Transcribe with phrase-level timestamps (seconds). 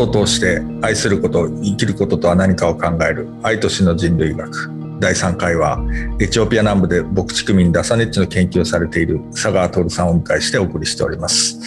[0.00, 4.70] ことを通して愛すること生きることとは何かを考える愛と死の人類学。
[4.98, 5.78] 第3回は
[6.18, 11.58] エチオピア南部で牧畜民ダサネッチの研究をされている佐川徹さんをお迎えしてお送りしております。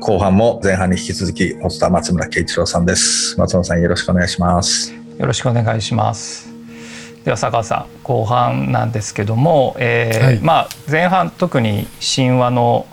[0.00, 3.38] 後半も前半に引き続きホスター松村圭一郎さんです。
[3.38, 4.94] 松村さんよろしくお願いします。
[5.18, 6.48] よろしくお願いします。
[7.24, 12.86] では佐川さん後半なんですけども、えー、はい、まあ、前半特に神話の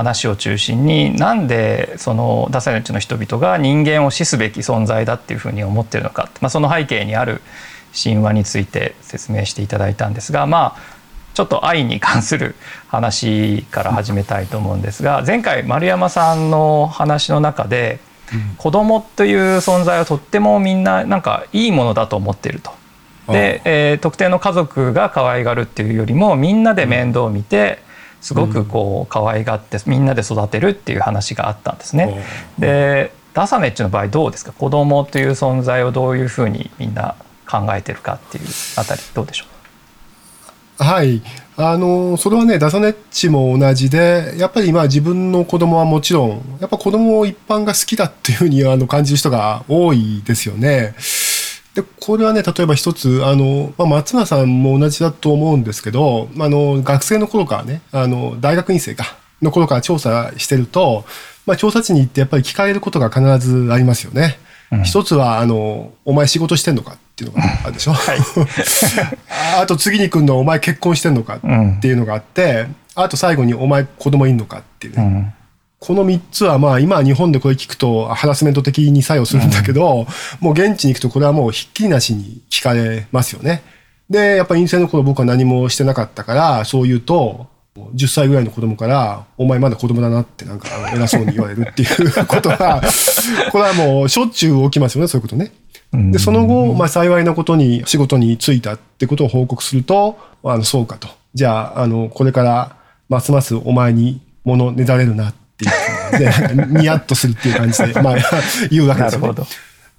[0.00, 7.42] 話を中心になんでそのダサネッチの人々が人間を死すべき存在だっていうふうに思ってるのか、まあ、その背景にある
[8.02, 11.00] 神話について説明していただいたんですがまあ
[11.34, 12.54] ちょっと愛に関する
[12.88, 18.00] 話から始めたいと思うんですが前回丸山さんの話の中で
[18.56, 22.72] 子供という存在はとってもみんななんかいいものだと思っていると。
[23.28, 27.82] で、えー、特定の家族が可愛がるっていうよりもみんなで面倒を見て、
[28.20, 32.24] すごくこう可愛がってみんなで育てるっていう話があったんですね。
[32.58, 34.52] でダサネッチの場合どうですか？
[34.52, 37.14] 子供という存在をどういうふうにみんな
[37.48, 38.44] 考えてるかっていう
[38.76, 39.44] あたりどうでしょ
[40.80, 40.84] う？
[40.84, 41.22] はい
[41.56, 50.94] あのそれはねダサネッチも同じでやっぱりまあ自分の子供はもちろんやっぱ子供一般が好きだっていうふうにあの感じる人が多いですよね。
[51.74, 61.04] でこれはね例えば一つあの、まあ、松村さんも同じだと思うんですけどあの学生の頃からねあの大学院生かの頃から調査してると、
[61.46, 64.38] まあ、調査地に行ってやっぱり聞かれることが必ずありますよね。
[64.72, 68.18] うん、一つはあの「お前仕事してんのか?」っていうのがあるでしょ、はい、
[69.60, 75.32] あと次に来るのは「お前結婚してんのか?」っていうのがあって、あと最後に「お前子供いんのか?」っていうね、うん
[75.80, 80.06] この3つはまあ今日本でこれ聞くとハラスメント的に作用するんだけど、
[80.40, 83.62] うん、もう現地に行くとこれはもうひっきりなしに聞かれますよね。
[84.10, 87.46] で、やっぱ陰性の頃僕は何もしてなかったから、そう言うと、
[87.94, 92.82] 10歳ぐらいの子供から、お前まだ子供だなってなんか偉そうに言われるっていうことが、
[93.50, 95.52] これはもうしょっちゅう起きますよね、そういうことね。
[96.12, 101.08] で、その後、まあ幸いなことに仕事に就いたってことを報告すると、あの、そうかと。
[101.34, 102.76] じゃあ、あの、これから
[103.08, 105.38] ますますお前に物ねだれるなって
[106.68, 108.16] ニヤッとするっていう感じで、 まあ、
[108.70, 109.42] 言うわけですよ、ね。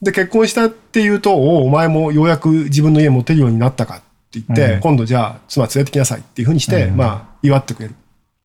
[0.01, 4.03] で、結婚したっていうと、おお前もようやく自分の家持てるようになったかって
[4.39, 7.95] 言って、うん、今度じゃあ妻連れてきなさいっていうふうにして、うん、まあ、祝ってくれる。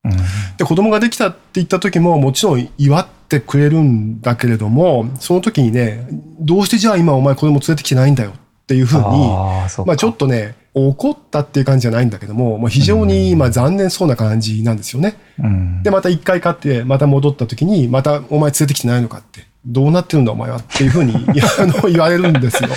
[0.04, 0.12] うん、
[0.56, 6.06] で、子供ができたって言った時も、もちろん祝ってくれるんだけれども、その時にね、
[6.40, 15.16] どうしてじゃあ今お前子供連れてきてないんだよっていうふうに、まあちょっとね、怒ったっていう感じじゃないんだけども、もう非常にまあ残念そうな感じなんですよね。
[15.38, 22.68] うん、で、また一回勝って、また戻った時に、またお前連れてきてないのかって、どうなってるんだお前はっていうふうに あの言われるんですよ。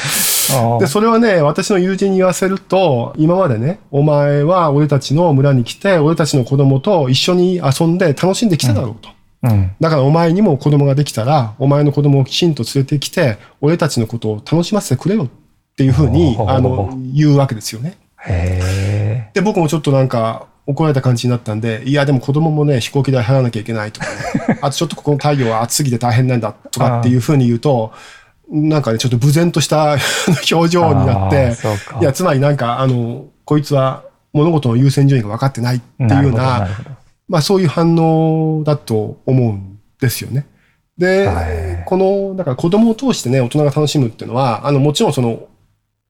[0.80, 9.10] で、それはね、私の友人に言わせると、今までね、お前は俺たちの村に来て、俺たちの子供と一緒に遊んで楽しんできただろうと。
[9.42, 15.28] うん、だからお前にも子供ができたら、お前の子供をきちんと連れてきて、俺たちのことを楽しませてくれよっ
[15.80, 17.98] ていうふうに、あの、言うわけですよね。
[18.28, 27.94] へで、僕もちょっとなんか怒られた感じになったんで、いや、でも子供もね、飛行機代払わなきゃいけないとかね、 あとちょっとここの太陽は暑すぎて大変なんだとかっていうふうに言うと、
[28.50, 29.96] なんかね、ちょっと無然とした
[30.52, 31.56] 表情になって、
[32.02, 34.04] いや、つまりなんか、あの、こいつは
[34.34, 36.68] 物事の優先順位が分かってないっていうような、
[37.30, 40.46] まあそういう反応だと思うんですよね。
[41.00, 45.48] で、この、だから子供を通してね、大人が楽しむっていうのは、あの、もちろんその、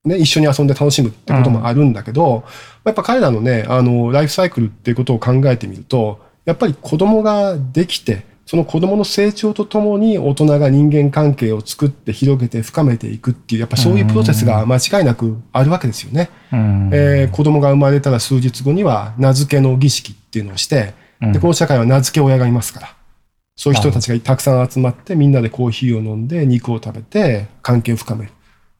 [0.05, 2.41] ね、一緒に遊んで楽しむってこともあるんだけど、うん、
[2.85, 16.29] やっぱ彼らのね、あの、ライフサイクルっていうことを考えてみると、やっぱり子供ができて、その子供の成長とともに大人が人間関係を作って広げて深めていくっていう、やっぱそういうプロセスが間違いなくあるわけですよね。
[16.51, 22.95] うん、えー、子供が生まれたら数日後には名付けの儀式っていうのをして、で、この社会は名付け親がいますから。
[23.55, 28.31] そういう人たちがたくさん集まってみんなでコーヒーを飲んで肉を食べて関係を深める。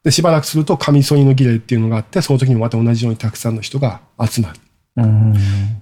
[0.02, 4.60] で、しばらくすると、カミソリの儀礼っていうのがあって、その時にまた同じようにたくさんの人が集まる。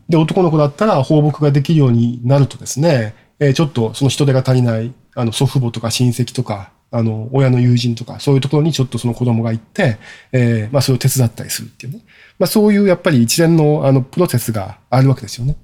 [0.09, 9.99] で、男の子だったら放牧ができるようになるとですね、えー、ちょっとその人手が足りない、あの、祖父母とか親戚とか、あの、親の友人とか、そういうところにちょっとその子供が行って、
[10.33, 12.01] えー、まあ、それを手伝ったりするっていうね。
[12.39, 15.57] まあ、そういうやっぱり一連の、あの、プロセスがあるわけですよね。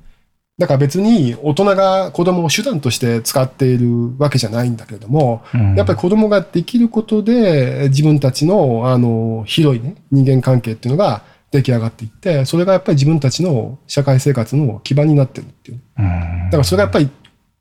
[0.56, 15.81] だから別に大人が子供を手段として使っているわけじゃないんだけれども、うん、やっぱり子供ができることで自分たちのあの広いね人間関係っていうのが出来上がっていって、それがやっぱり自分たちの社会生活の基盤になってるっていう。
[15.99, 16.05] うん、
[16.47, 17.09] だからそれがやっぱり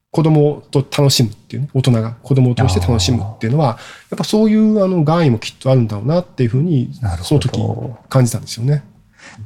[0.10, 3.66] 子供と楽しむっていうね、大人が子供を通して楽しむっていうのは、
[4.10, 6.92] やっぱそういうあの願意もきっとあるんだろうなっていうふうに、
[7.24, 7.60] その時
[8.10, 8.84] 感じたんですよね。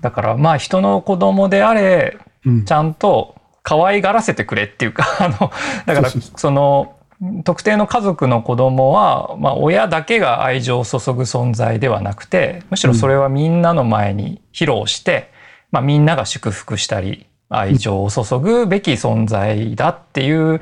[0.01, 2.17] だからまあ人の子供であれ、
[2.65, 3.36] ちゃんと
[3.67, 5.51] 可愛がらせてくれっていうか あの
[5.85, 6.95] だからその
[7.43, 15.25] 特定の家族の子供は、まあ、親だけが愛情を注ぐ存在ではなくてむしろそれはみんなの前に披露して、うん、
[15.71, 20.61] まあ、みんなが祝福したり愛情を注ぐべき存在だっていう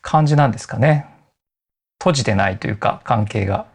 [0.00, 1.06] 感じなんですかね。
[1.98, 3.66] 閉じてないというか関係が。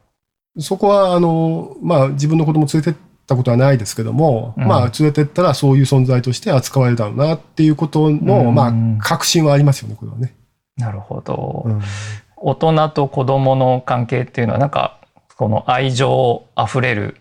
[0.58, 10.36] そこはあの、まあ、自分の子供連れてったことはないですけども、うん、まあ連れてったらそういう存在として扱われるだろうなっていうことの、うん、まあ確信はありますよねこれはね。
[10.78, 11.82] なるほど、うん、
[12.38, 15.00] 大人と子供の関係っていうのはなんか
[15.38, 17.18] この愛情あふれる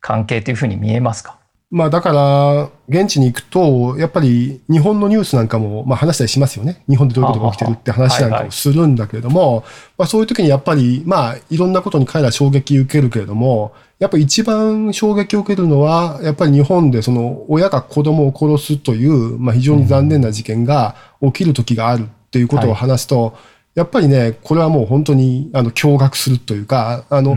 [0.00, 1.38] 関係というふうに見えますか？
[1.74, 6.84] まあだから、現地に行くと、やっぱり日本のニュースなんかもまあ話したりしますよね。
[6.86, 9.64] 日本でどういうことが起きてるって話なんかをするんだけれども、
[9.96, 13.72] まあそういう時にやっぱり、まあいろんなことに彼ら衝撃受けるけれども、
[14.02, 23.36] やっぱり一番衝撃を受けるのは、やっぱり日本でその親が子供を殺すという、まあ非常に残念な事件が起きる時があるっていうことを話すと、
[23.76, 27.36] やっぱりね、これはもう本当に、あの、驚愕するというか、あの、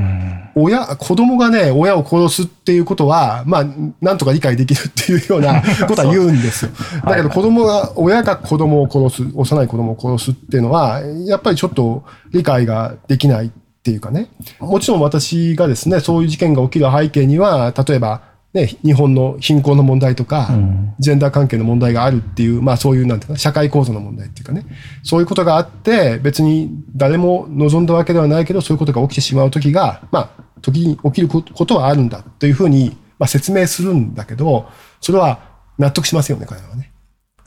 [0.55, 3.65] 親、子供がね、親を殺すっていうことは、まあ、
[4.01, 6.71] なんとか理解できるっていうような ことは言うんですよ。
[7.05, 12.03] だけど子供が、親が子供を殺す、幼い子供を殺すっていうのは、やっぱりちょっと
[12.33, 13.51] 理解ができない
[13.85, 14.29] っていうかね。
[14.59, 24.65] もちろん私がですね、そういう事件が起きる背景には、例えば、ね、日本の貧困の問題とか、うん、ジェンダー関係の問題があるっていう、まあそういう、なんていうか、社会構造の問題っていうかね、
[25.03, 34.67] そういうことがあって、別に誰も望んだわけではないけど、そういうことが起きてしまう時が、まあ、時に起きることはあるんだというふうに、まあ説明するんだけど、
[34.99, 35.41] それは
[35.77, 36.91] 納得しますよね、彼らはね。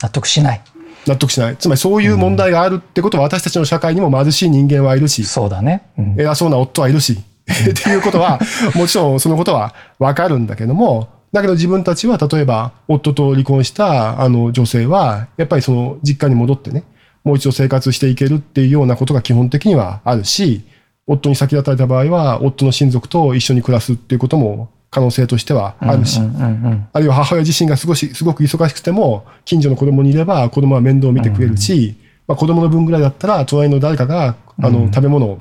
[0.01, 0.61] 納得しない。
[1.07, 1.57] 納得しない。
[1.57, 5.83] つまりそういう問題があるってことは、私たちの社会にも貧しい人間はいるし、そうだね。
[5.97, 7.13] うん、偉そうな夫はいるし、
[7.49, 8.39] っていうことは、
[8.75, 16.83] もちろんそのことはわかるんだけども、だけど自分たちは例えば夫と離婚したあの女性は、やっぱりその実家に戻ってね、
[17.23, 20.63] もう一度生活していけるっていうようなことが基本的にはあるし、
[21.07, 31.95] 夫に先立たれた場合は、夫の親族と一緒に暮らすっていうことも可能性としてはあるし、あるいは母親自身がすごしすごく忙しくても、近所の子供にいれば子供は面倒を見てくれるし、
[32.27, 35.39] まあ、子供の分ぐらいだったら、隣の誰かがあの食べ物を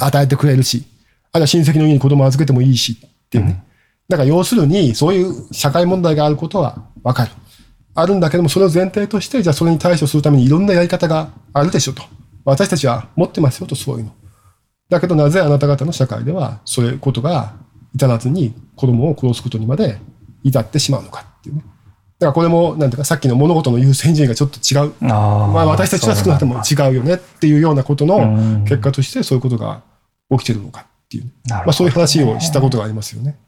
[0.00, 0.84] 与えてくれるし、
[1.32, 3.64] あるいは親戚の家に子供を預けてもいいしっていうね。
[4.08, 7.30] だから要するに、そういう社会問題があることはわかる。
[7.94, 12.02] あるんだけども、それを前提として、じゃあそれに対処するためにいろんなやり方があるでしょと。
[12.44, 14.12] 私たちは持ってますよと、そういうの。
[14.88, 17.52] だけどなぜあなた方の社会では、そういうことが
[17.94, 19.98] 至らずに子供を殺すことにまで
[20.44, 21.62] 至ってしまうのかっていうね。
[22.18, 24.92] だからこれも、なんていうか、さっきの物事の優先順位がちょっと違う。
[25.02, 29.82] あまあ私たちは少なくとも違うよねっていうようなことの結果としてそういうことが
[30.32, 31.24] 起きてるのかっていう。
[31.24, 33.38] ね、まあそういう話をしたことがありますよね。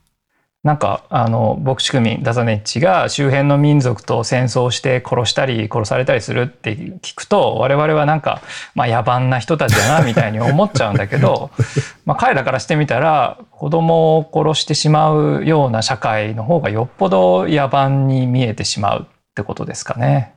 [0.63, 8.43] なんかあの牧畜民ダザネッチが周辺の民族と戦争して殺したり殺されたりするって聞くと我々はなんか、
[8.75, 11.51] まあ、野蛮な人たちだなみたいに思っちゃうんだけど
[12.05, 20.35] まあ彼らからしてみたら子供を殺してしまうような社会の方がよっぽど野蛮に見えてしまうってことですかね。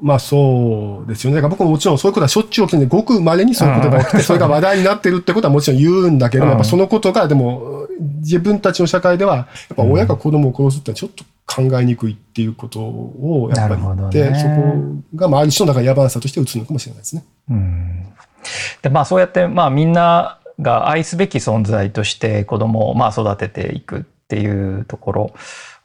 [0.00, 1.36] まあそうですよね。
[1.36, 7.86] だから僕ももちろんそういうことはしょっちゅう起きてるんで、ごく稀にそういうことが起きて、それが話題になってるってことはもちろん言うんだけど、やっぱそのことが、でも、
[8.20, 9.42] 自分たちの社会では、や
[9.74, 17.24] っぱ親が子供を殺すってちょっと考えにくいっていうことを、やっぱり言って、ね、そこが、まあ、ある種の野蛮さとして映るのかもしれないですね。
[17.50, 18.06] うん。
[18.82, 25.34] で、まあそうやって、まあみんなが愛すべき存在として子供をまあ育てていくっていうところ、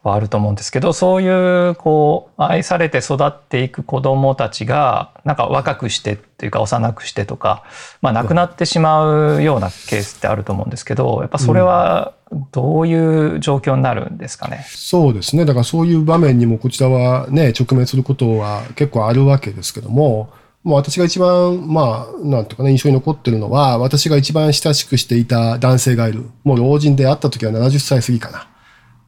[0.07, 7.63] はあると思うんですけどそういうこう愛されて育っていく子どもたちがなんか若くしてっていうか幼くしてとか、
[8.01, 12.13] まあ、亡くなってしまうようなケースってあると思うんですけどやっぱそれは
[12.51, 20.29] どういう状況になるんですかね、うん、そうですねだからそういう場面にもこちらはね直面することは結構あるわけですけども。
[20.63, 26.25] もう私が一番、まあ、なんとかね、印象に残ってるのは、私が一番親しくしていた男性がいる。
[26.43, 28.49] もう老人で会った時は70歳過ぎかな。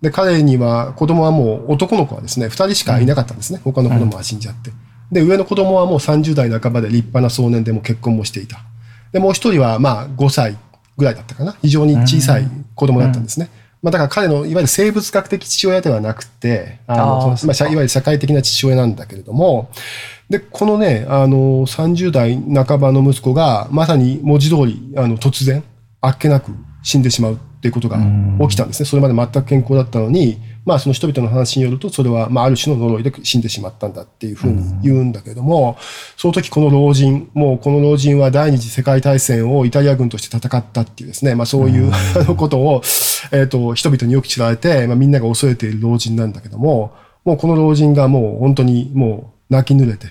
[0.01, 3.59] で、彼には子供はもう男の子はですね、二人しかいなかったんですね。
[3.63, 4.71] 他の子供は死んじゃって。
[5.11, 8.59] で、上の子供はもう30代半ばで立派な壮年でも結婚もしていた。
[9.11, 10.57] で、もう一人はまあ5歳
[10.97, 11.55] ぐらいだったかな。
[11.61, 13.49] 非常に小さい子供だったんですね。
[13.81, 19.69] まあ、だから彼のいわゆる生物学的父親ではなくて、あのまあ、いわゆる社会的な父親なんだけれども、
[20.29, 25.63] で、このね、あの、30代半ばの息子が、まさに文字通り、あの、突然、
[26.01, 26.51] あっけなく
[26.83, 27.97] 死んでしまうっていうことが
[28.39, 28.85] 起きたんですね。
[28.87, 35.77] それまで全く健康だったのに、まあその人々の話によると、それはまあある種の呪いで死んでしまったんだっていうふうに言うんだけども、
[36.15, 41.91] その時この老人、もうこの老人は第二次世界大戦をイタリア軍として戦ったっていうですね、まあそういう
[42.37, 42.81] ことを、
[43.33, 46.93] えっ、と、人々によく知られて、まあみんなが恐れている老人なんだけども、
[47.25, 50.07] もうこの老人がもう本当にもう泣き濡れて、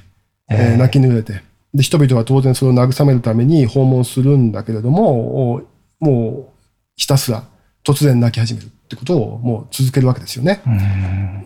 [0.50, 1.40] えー、泣き濡れて、
[1.72, 5.62] で、人々は当然それを慰めるために訪問するんだけれども、
[6.00, 6.57] もう
[6.98, 7.44] ひたすら
[7.84, 10.60] 突然泣き始めるってことをもう続けるわけですよね。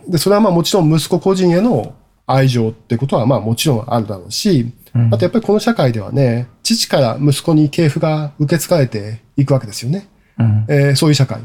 [0.09, 1.95] で、それはまあもちろん息子個人への
[2.25, 4.73] 愛情ってことはまあもちろんあるだろうし、
[5.11, 10.07] あとやっぱりこの社会ではね、父から息子に系譜が受け継がれていくわけですよね。
[10.39, 11.39] うん、えー、そういう社会。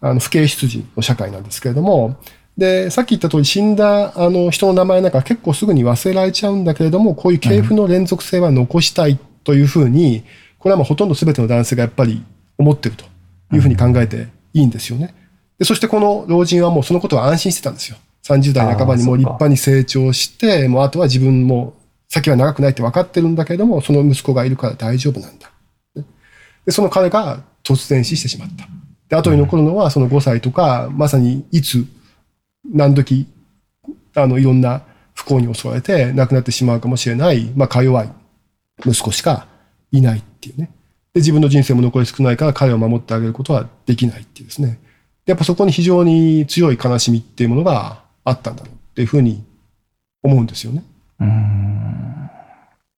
[0.00, 2.16] あの、不敬出自の社会なんですけれども、
[2.56, 10.24] で、さっき言った通り死んだあの人の名前なんか結構すぐに忘れられちゃうんだけれども、こういう系譜の連続性は残したいというふうに、
[10.58, 12.22] これはもうほとんど全ての男性がやっぱり
[12.58, 13.04] 思ってると
[13.52, 15.14] いうふうに考えていいんですよね。
[15.58, 17.96] で、そしてこの老人はもうそのことは安心してたんですよ。
[18.24, 21.74] 30代半ばにもう立派に成長して、もうあとは自分も
[22.08, 25.50] 先は長くないって分かってるんだけれども、その息子がいるから大丈夫なんだ。
[26.64, 28.66] で、その彼が突然死してしまった。
[29.08, 31.86] で、後に残るのはその5歳とか、まさにいつ、
[32.68, 33.26] 何時、
[34.14, 34.82] あの、いろんな
[35.14, 38.10] 不幸に襲われて亡くなってしまうかもしれない、まあ、か弱い
[38.84, 39.46] 息子しか
[39.92, 40.70] いないっていうね。
[41.16, 44.78] で、自分の人生も残り少ないから彼を守ってあげることはできないっていうですね。
[45.24, 49.42] やっぱそこに非常に強い悲しみっていうものがあったんだろうっていうふうに
[50.22, 50.84] 思うんですよね。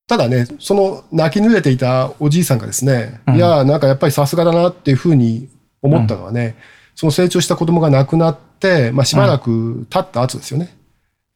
[0.08, 5.48] ただね、その泣き濡れていたおじいさんがですね、うん、いや、なんかやっぱりさすがだなっていうふうに
[5.80, 6.54] 思ったのはね、うん、
[6.96, 10.76] その成長した子供が亡くなって、まあ、しばらく経った後ですよね、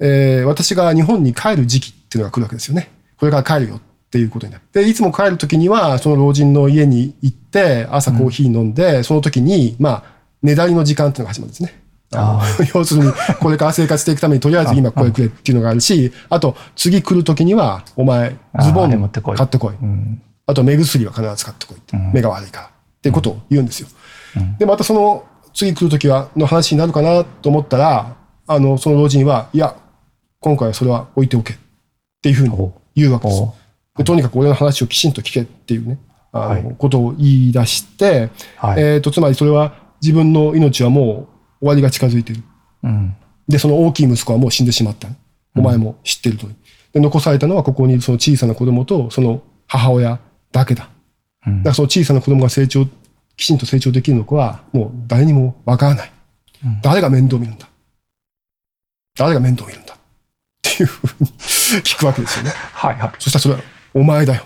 [0.00, 2.90] うん、えー、私が日本に帰る時期っていうのが来るわけですよね。
[3.18, 3.80] これから帰るよっ
[4.12, 10.04] ていうことになって、いつも帰る時には、その老人の家に行って、朝コーヒー飲んで、その時に、まあ、
[10.42, 11.80] ねだりの時間っていうのが始まるんですね。
[12.74, 18.90] 要するに、これから生活していくために、とりあえず今これくれっていうのがあるし、あと、次来るときには、お前、ズボン
[19.34, 19.74] 買ってこい。
[20.46, 21.96] あと、目薬は必ず買ってこいって。
[22.12, 22.66] 目が悪いから。
[22.66, 23.88] っていうことを言うんですよ。
[24.58, 28.14] で、またその、次来るときは、の話になるかなと思ったら、
[28.46, 29.74] あの、その老人は、いや、
[30.40, 31.54] 今回はそれは置いておけ。
[31.54, 31.56] っ
[32.22, 33.42] ていうふうに言うわけです。
[33.96, 35.98] でとにかく俺の話をきちんと聞けっていうね、
[36.32, 38.30] あの、ことを言い出して、
[38.76, 41.28] えっと、つまりそれは自分の命はも
[41.60, 42.42] う終わりが近づいてる。
[42.82, 43.14] うん、
[43.48, 45.08] で、その大きい息子はもう死んでしまった。
[45.54, 46.46] お前も知ってると。
[46.92, 50.18] で、残されたのはここにいるその小さな子供とその母親
[50.50, 50.88] だけだ。
[51.46, 52.86] うん、だからその小さな子供が成長、
[53.36, 56.12] きちんと成長できるのかはもう誰にもわからない。
[56.64, 57.68] うん、誰が面倒見るんだ
[59.16, 59.98] 誰が面倒見るんだっ
[60.62, 61.30] ていうふうに
[61.82, 62.50] 聞くわけですよね。
[62.50, 63.12] はいはい。
[63.18, 63.60] そしたらそれは
[63.94, 64.42] お前だよ。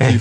[0.00, 0.18] え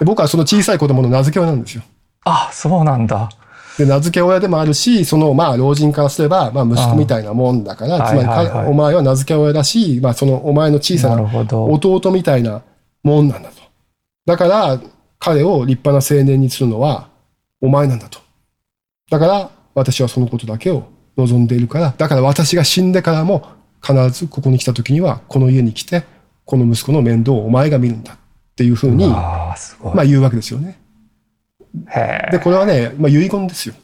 [0.00, 1.82] え、僕はその小さい子供の名付け親なんですよ。
[2.24, 3.30] あ、そうなんだ。
[3.78, 12.62] で、名付け親でもあるし、その、まあ、老人からすれば、まあ、息子みたいなもんだから、つまり、はいはい、お前は名付け親だし、まあ、その、お前の小さな弟みたいな
[13.02, 13.56] もんなんだと。
[14.24, 14.80] だから、
[15.18, 17.08] 彼を立派な青年にするのは、
[17.60, 18.18] お前なんだと。
[19.10, 20.84] だから、私はそのことだけを
[21.16, 23.46] 望んでいるから、だから私が死んでからも、
[23.82, 26.04] 必ずここに来た時には、この家に来て、
[26.46, 28.16] この息子の面倒をお前が見るんだっ
[28.56, 29.54] ていうふうに、ま
[29.98, 30.78] あ言うわけですよね。
[32.30, 33.74] で、これはね、まあ、遺言ですよ。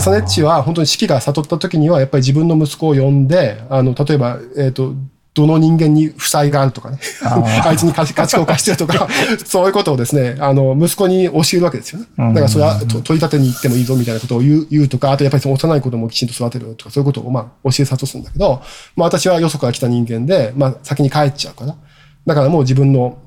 [0.00, 4.94] サネッチは本当に死期が悟った時には、やっぱり自分の息子を呼んで、あの、例えば、えっ、ー、と、
[5.34, 6.98] どの人間に負債があるとかね。
[7.22, 9.08] あ いつに価値観を貸してるとか、
[9.46, 12.06] そういうことをですね、あの、息子に教えるわけですよね。
[12.16, 18.62] だからそれは取り立てに行ってもいいぞみたいなことを言う言うとか、あとやっぱりその幼い子供をきちんと育てるとか、そういうことをまあ教え諭すんだけど、
[18.96, 21.76] まあ私はよそから来た人間で、まあ先に帰っちゃうから。
[22.26, 23.18] だからもう自分の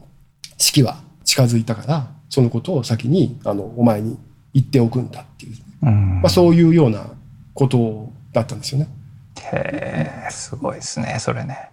[0.57, 4.17] 死期は近づいたから、そのことを先にあのお前に
[4.53, 7.05] 言っておくんだっていう、まあ、そういうような
[7.53, 8.89] ことだったんですよね。
[9.53, 11.71] へえすごいですねそれね。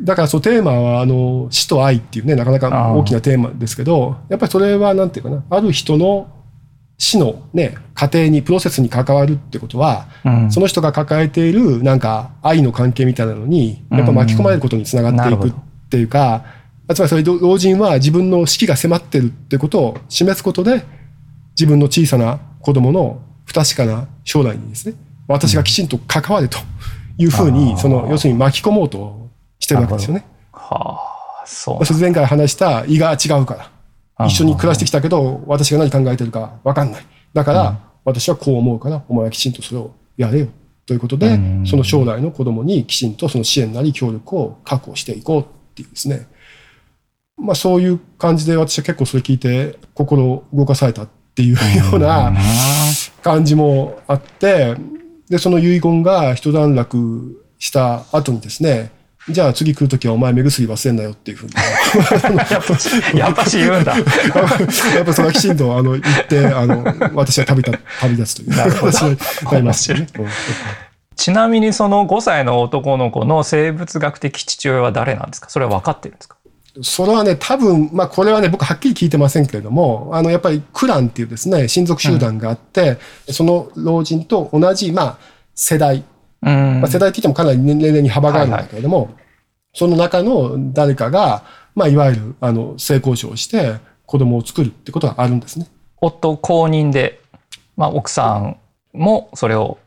[0.00, 6.30] だからそうテーマはあの死と愛っていうねなかなか大きなテーマですけどやっぱりそれはなんていうかなある人の
[6.98, 16.44] 死のね過程にプロセスに関わるってことは、うん、その人が抱えているなんか愛の関係みたいなのにやっぱ巻き込まれることにつながっていくっていうか、
[16.94, 20.84] つまりそれ老人は自分の死期が迫ってるってことを示すことで、
[21.52, 24.94] 自分の小さな子供の不確かな将来にですね、
[25.26, 26.58] 私がきちんと関わると
[27.18, 29.25] いうふうに、その、要するに巻き込もうと
[29.66, 30.24] してるわけですよね。
[30.52, 31.98] はあ、そう。
[31.98, 33.70] 前回話した胃が違うか
[34.18, 34.26] ら。
[34.26, 37.06] 一緒に暮らしてきたけど、私が何考えてるかわかんない。
[37.34, 40.46] だから、私はこう思うから、お前はきちんとそれをやれよ。
[40.86, 45.44] ということで、その将来の子供にきちんとその支援なり協力を確保していこうっ
[45.74, 46.28] ていうですね。
[47.36, 52.32] まあそういう感じで私は結構それ聞いて心動かされたっていうような
[53.22, 54.76] 感じもあって、
[55.28, 58.92] で、その遺言が一段落した後にですね、
[59.28, 61.52] じゃあ次来るときはお前目薬忘れんなよっていうふうに。
[63.18, 63.96] やっぱし言うんだ。
[64.94, 69.16] やっぱそれはきちんとあの言って、あの、私は旅立旅立つという形に
[69.50, 70.06] なりますね。
[71.16, 75.48] ちなみにその5歳の男の子の生物学的父親は誰なんですか？
[75.48, 76.36] それは分かってるんですか？
[76.82, 85.16] それはね、多分、まあこれはね、僕はっきり聞いてませんけれども、あの、やっぱりクランっていうですね、親族集団があって、うん、その老人と同じ、まあ、
[85.54, 86.04] 世代。
[86.42, 89.14] うん、まあ、世代って言ってもかなり年齢に幅があるんだけれども、はいはい、
[89.74, 93.76] その中の誰かが、まあ、いわゆる、あの、性交渉をして
[94.06, 95.66] 子供を作るってことがあるんですね。
[96.00, 97.20] 夫公認で、
[97.76, 98.56] まあ、奥さん
[98.92, 99.78] もそれを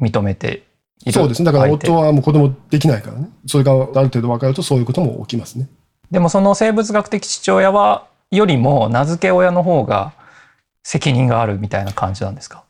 [0.00, 0.62] 認めて
[1.04, 1.46] いるそうですね。
[1.46, 3.30] だから夫はもう子供できないからね。
[3.46, 5.68] それがある程度分かるとそういうことも起きますね。
[6.10, 10.12] でもその生物学的父親はよりも名付け親の方が
[10.82, 12.64] 責任があるみたいな感じなんですか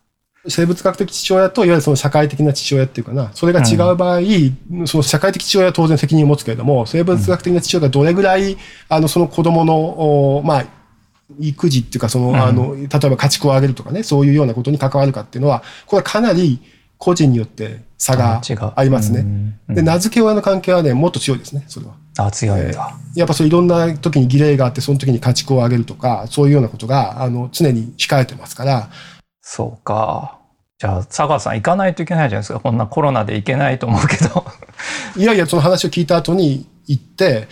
[0.46, 8.56] 生物学的父親といわゆるその社会的な父親っていうかな、それが違う場合、うん、その社会的父親は当然責任を持つけれども、生物学的な父親がどれぐらい、
[8.88, 10.66] あの、その子供の、まあ、
[11.40, 16.60] 育児っていうか、その、うん、あの、例えば家畜をあげるとかね、そういうようなことに関わるかっていうのは、これはかなり
[16.98, 18.42] 個人によって差が
[18.76, 19.24] ありますね。
[19.68, 21.94] で、名付け親の関係はね、もっと強いですね、それは。
[22.18, 28.90] あ、強いんだ、えー、やっぱそういろんな時に儀礼があって、その時に家畜をあげるとか、そういうようなことが、あの、常に控えてますから。
[29.46, 30.38] そうか。
[30.78, 32.60] じゃあ、佐川さん行かないといけないじゃないですか。
[32.60, 34.44] こんなコロナで行けないと思うけど。
[35.16, 37.46] いやいや、その話を聞いた後に行って、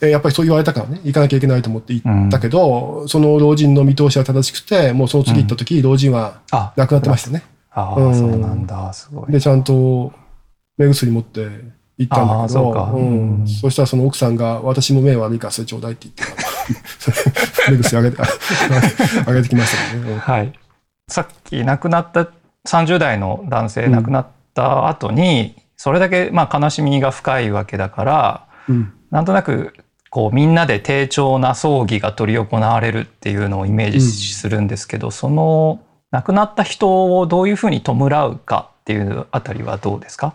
[0.00, 6.40] うん、えやっぱりそう言われたからね、行かなきゃいけないと思って行ったけど、うん、その老人の見通しは正しくて、もうその次行った時、うん、老人は
[6.76, 7.44] 亡くなってましたね。
[7.70, 9.32] ああ、そうなんだ、すごい。
[9.32, 10.12] で、ちゃんと
[10.76, 11.46] 目薬持って
[11.98, 16.28] 行ったんだけど、そうん、そしたらその奥さんが、私も目悪いからそれちょうだいって言っ
[17.66, 18.22] て、 目薬あげて、
[19.24, 20.18] あげてきましたね。
[20.18, 20.52] はい。
[21.08, 22.28] さっき亡くなった
[22.66, 29.74] 30代の男性亡くなった後に、それだけまあ悲しみが深いわけだから、うん、なんとなく
[30.10, 37.94] こうみんなで丁重な葬儀が執り行われるっていうのをイメージするんですけど、うん、その亡くなった人をどういうふうに弔
[38.26, 40.34] うかっていうあたりはどうですか？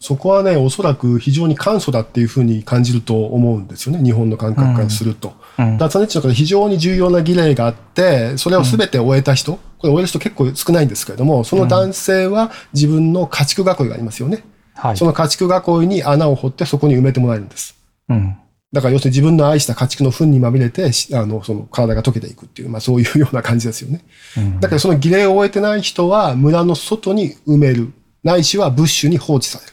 [0.00, 4.02] そこはね、おそらく非常に簡素だっていうふうに感じると思うんですよね。
[4.02, 5.34] 日本の感覚からすると。
[5.58, 14.44] うん、ダツネッチの中で非常に重要な儀礼があって、それを全て終えた人、うん、これ終える人結構少ないんですけれども、その男性は自分の家畜囲いがありますよね。
[14.74, 17.76] はい、その家畜囲いに穴を掘ってそこに埋めてもらえるんです。
[18.08, 18.36] うん、
[18.72, 24.04] だから要するに自分の愛した家畜の糞にまみれて、あの、その体が溶けていくっていう、まあそういうような感じですよね。
[24.38, 27.92] うん、だからその儀礼を終えてない人は村の外に埋める。
[28.26, 29.72] ないしはブッシュに放置される。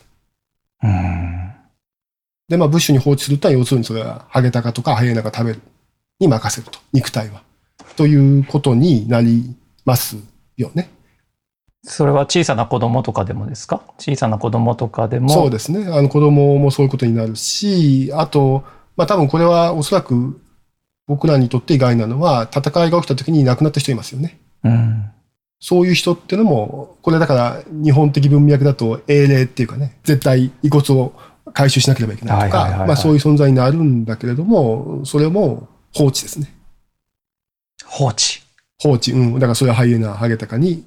[0.83, 1.53] うん、
[2.47, 5.61] で、まあブッシュに放置するとは要するにそれはハゲタカとかハイエナが食べる
[6.19, 6.79] に任せると。
[6.93, 7.41] 肉体は。
[7.95, 10.17] ということになります
[10.55, 10.89] よね。
[11.83, 13.81] それは小さな子供とかでもですか？
[13.97, 15.29] 小さな子供とかでも。
[15.29, 15.91] そうですね。
[15.91, 18.63] あの子供もそういうことになるし、あと、
[18.95, 20.39] まあ多分これはおそらく
[21.07, 24.39] 僕らにとって意外なのは、戦いが起きた時に亡くなった人いますよね。
[24.63, 25.11] うん、
[25.63, 31.13] そういう人っていうのも、これだから日本的文脈だと英霊っていうかね、絶対遺骨を
[31.53, 36.53] 回収しなければいけないとか、まあそういう存在になるんだけれども、それも放置ですね。
[37.85, 38.41] 放置
[38.77, 39.13] 放置。
[39.13, 39.33] うん。
[39.35, 40.85] だからそれはハイエナ、ハゲタカに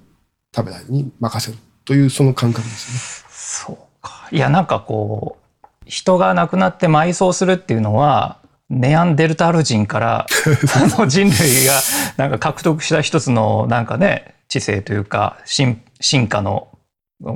[0.54, 3.30] 食べないに任せるというその感覚ですね。
[3.30, 4.28] そうか。
[4.30, 10.26] いや、なんかこう、人が亡くなって埋葬するっていうのは、ネアンデルタール人から
[10.76, 11.32] あの人類
[11.64, 11.80] が
[12.18, 16.68] なんか獲得した一つのなんかね知性というか進化の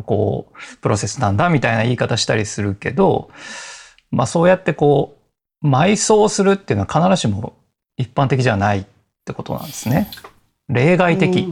[0.05, 3.31] こうプロセスなんだみたいな言い方したりするけど、
[4.11, 5.17] まあ、そうやってこ
[5.63, 7.55] う埋葬するっていうのは必ずしも
[7.97, 8.85] 一般的じゃないっ
[9.25, 10.11] てことなんですね。
[10.69, 11.49] 例外的。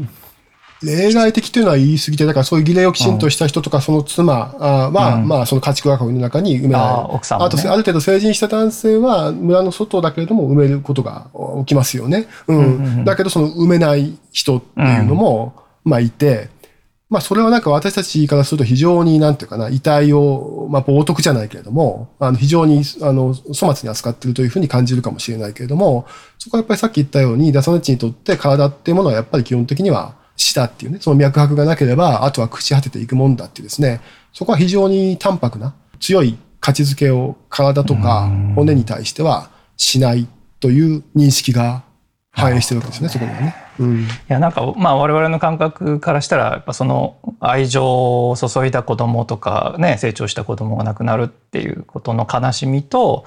[0.83, 6.91] 例外的というのは言い過ぎて、だからそういう儀礼をきちんとした人とか、その妻は、うん、まあ、その家畜囲いの中に埋められる。
[6.91, 11.29] あ奥さん、ね、あと、ある程度成人した男性は、村の外だけれども埋めることが
[11.61, 12.29] 起きますよね。
[12.47, 12.59] うん。
[12.59, 16.49] うんうんうん、だけど、その埋めない人っていうのも、まあ、いて、
[17.11, 26.07] まあ、それはなんか私たちからすると非常に、なんていうかな、遺体を、まあ、冒涜じゃないけれども、あの、非常に、あの、粗末に扱っているというふうに感じるかもしれないけれども、
[26.39, 34.01] そこはやっぱりさっき言ったように、ダサネッチにとって体っていうものはやっぱり基本的には、舌っていうね、その脈拍がなければ、あとは朽ち果てていくもんだっていうですね、
[34.33, 40.29] そこは非常に淡白な、強い価値づけを体とか骨に対してはしない
[40.61, 41.83] という認識が
[42.31, 43.55] 反映してるわけですね、そこにはね。
[43.81, 53.25] うん、いやなんかまあ我々の感覚からしたらやっぱその愛情を注いだ子供とかね成長した子供が亡くなるっていうことの悲しみと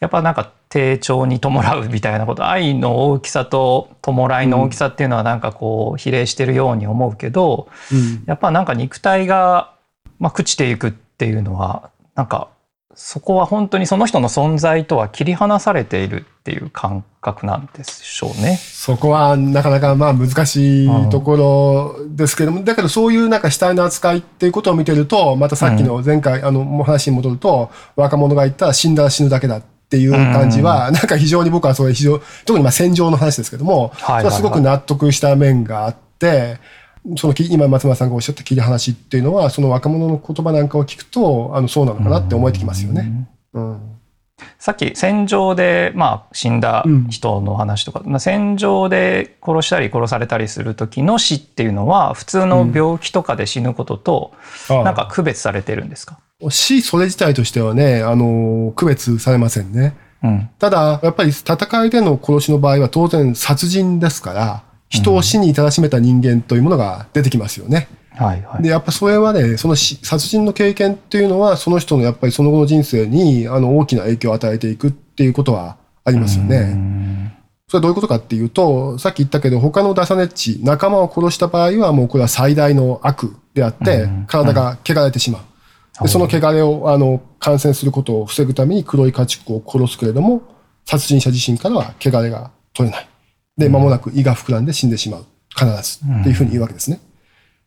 [0.00, 9.74] やっぱなんか丁重に弔うみたいなこと愛の大きさと弔いの大きさっていうのはなんかこう比例してるように思うけど、うん、やっぱなんか肉体が、
[10.18, 12.48] まあ、朽ちていくっていうのはなんか
[12.94, 18.56] そこは本当にその人の存在とは切り離されているっていう感覚なんでしょうね。
[18.56, 36.58] そこはなかなかまあ難しいところですけども、うん、だけどそういうなんか死体の扱いっていうことを見てると、またさっきの前回、うん、あの話に戻ると、若者が言ったら死んだら死ぬだけだっっていう感じは、なんか非常に僕はそれ非常、特にまあ戦場の話ですけども、はすごく納得した面があって、
[37.16, 43.28] その今松村さんがおっしゃった切り話っていうのは、その若者の言葉なんかを聞くと、あのそうなのかなって思えてきますよね。
[43.52, 43.99] うん
[44.58, 54.32] さっき戦場で、まあ、死んだ人の話とか、うん、戦場で殺したり殺されたりする時の死っていうのは普通の病気とかで死ぬことと、
[54.68, 56.18] なんか区別されてるんですか？
[56.48, 59.96] 死それ自体としてはね、あの、区別されませんね。
[60.22, 67.88] うん、ただ、やっぱり戦いでの殺しの場合は当然殺人ですから、人を死に至らしめた人間というものが出てきますよね。
[68.24, 77.00] はいはい、で、やっぱそれはね、その殺人の経験っていうのは、その人のやっぱりその後の人生にあの大きな影響を与えていくっていうことはありますよね。
[77.66, 85.42] それはどういうことかっていうと、さっき言ったけど、他のダサネッチ、仲間を殺した場合はもうこれは最大の悪であって、体が汚れてしまう。
[86.02, 90.42] でその汚れを、あの、感染することを防ぐために黒い家畜を殺すけれども、
[90.84, 93.08] 殺人者自身からは汚れが取れない。
[93.56, 95.26] で、間もなく胃が膨らんで死んでしまう。
[95.56, 96.00] 必ず。
[96.20, 97.00] っていうふうに言うわけですね。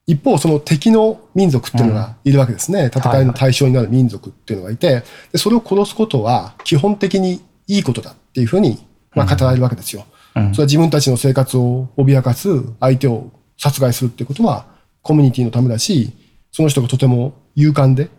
[0.06, 2.88] 一方、その敵の民族っていうのがいるわけですね。
[2.88, 8.86] 戦いの対象になる民族っていうのがいて、でそれを殺すことは基本的にいいことだっていうふうに、
[9.16, 10.06] まあ、語られるわけですよ。
[10.34, 14.66] それは自分たちの生活を脅かす相手を殺害するっていうことは
[15.02, 16.12] コミュニティのためだし、
[16.52, 18.10] その人がとても勇敢で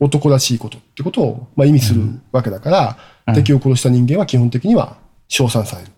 [0.00, 4.98] 男らしいことってことを、まあ、意味するわけだから、うん、敵を殺した人間は基本的には
[5.28, 5.90] 称賛される。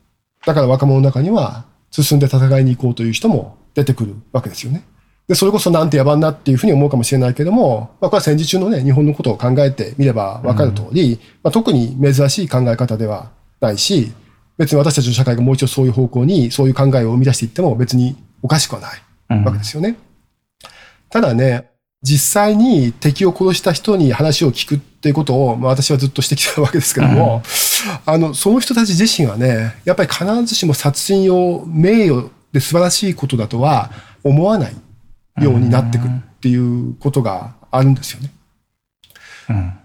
[0.44, 4.82] だから若者の中には進んで戦いに行こうという人も出てくるわけですよね。
[5.30, 14.10] で、それこそなんて野蛮なっていうふうに思うかもしれないけども、まあ、これは戦時中のね、日本のことを考えてみればわかる通り、うん、まあ、特に珍しい考え方ではないし、
[14.58, 18.88] 別に私たちの社会がもう一度そういう方向に、そういう考えを生み出していっても別におかしくはな
[19.38, 19.90] いわけですよね。
[19.90, 19.96] うん、
[21.10, 21.70] ただね、
[22.02, 27.44] 実際に敵を殺した人に話を聞くっていうことを、まあ、私はずっとしてきたわけですけども、
[28.06, 33.92] うん、あの、その人たち自身はね、やっぱり必ずしも殺人を名誉で素晴らしいことだとは
[34.24, 34.74] 思わない
[35.40, 38.30] ようになってくるっていうことがあるんですよね。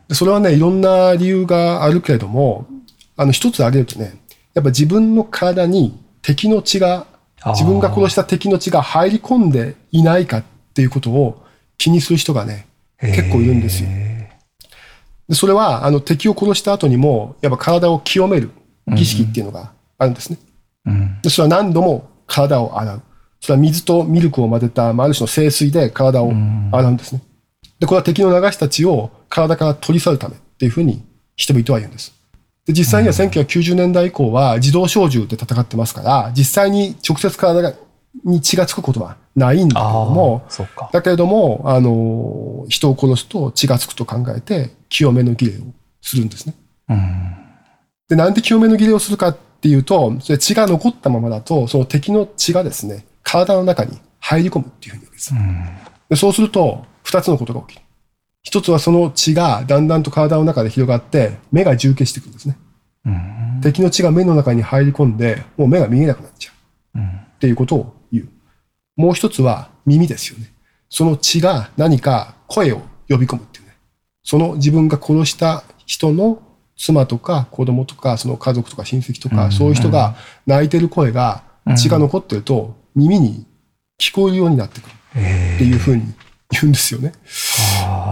[0.10, 2.68] うん、それはね、いろんな理由があるけれども、
[3.18, 4.20] あの、一つ挙げるとね、
[4.54, 7.08] やっぱ自分の体に敵の血が、
[7.48, 11.44] 自分が殺した敵の血が入り込んでいないかっていうことを
[11.78, 12.68] 気にする人がね、
[13.00, 13.90] 結構いるんですよ。
[15.28, 18.52] でそれは、あの、敵を殺した後にも、やっぱ体を清める
[18.88, 20.38] 儀式っていうのがあるんですね。
[20.86, 23.02] うん、でそれは何度も体を洗う。
[23.46, 26.32] それは水とミルクを混ぜた、まあ、ある種の清水で体を
[26.72, 27.22] 洗うんですね。
[27.80, 31.04] で、これは敵の流した血を体から取り去るためっていうふうに
[31.36, 32.12] 人々は言うんです。
[32.66, 37.76] で、実際には1990年代以降は自動小銃で戦ってますから、実際に直接体
[38.24, 40.48] に血がつくことはないんだけども、
[40.92, 45.62] だけれども、あの、人を殺すと血がつくと考えて、清めの儀礼を
[46.02, 46.56] するんですね。
[46.90, 47.36] うん、
[48.10, 55.34] で、なんで清めの儀礼をするかっていうと、それ血が残ったままだと、その敵の血がですね、体の中に入り込むっていうふうに言うんです。
[55.36, 55.66] うん、
[56.10, 57.86] でそうすると、二つのことが起きる。
[58.42, 62.58] 一つはその血がだんだんと体の中で広がって、目が充血してくるんですね。
[63.06, 66.56] うん、敵の血が目の中に入り込んで、もう目が見えなくなっちゃう。
[66.56, 67.96] っていうことを
[68.96, 70.54] もう一つは耳ですよね。
[70.90, 73.76] その血が何か声を呼び込むっていうね。
[74.24, 76.42] その自分が殺した人の
[76.78, 81.44] 妻とか子供とか、その家族とか親戚とか、そういう人が泣いてる声が、
[81.76, 83.46] 血が残ってると耳に
[84.00, 86.04] 聞こえるようになってくるっていうふうに
[86.52, 87.14] 言うんですよね。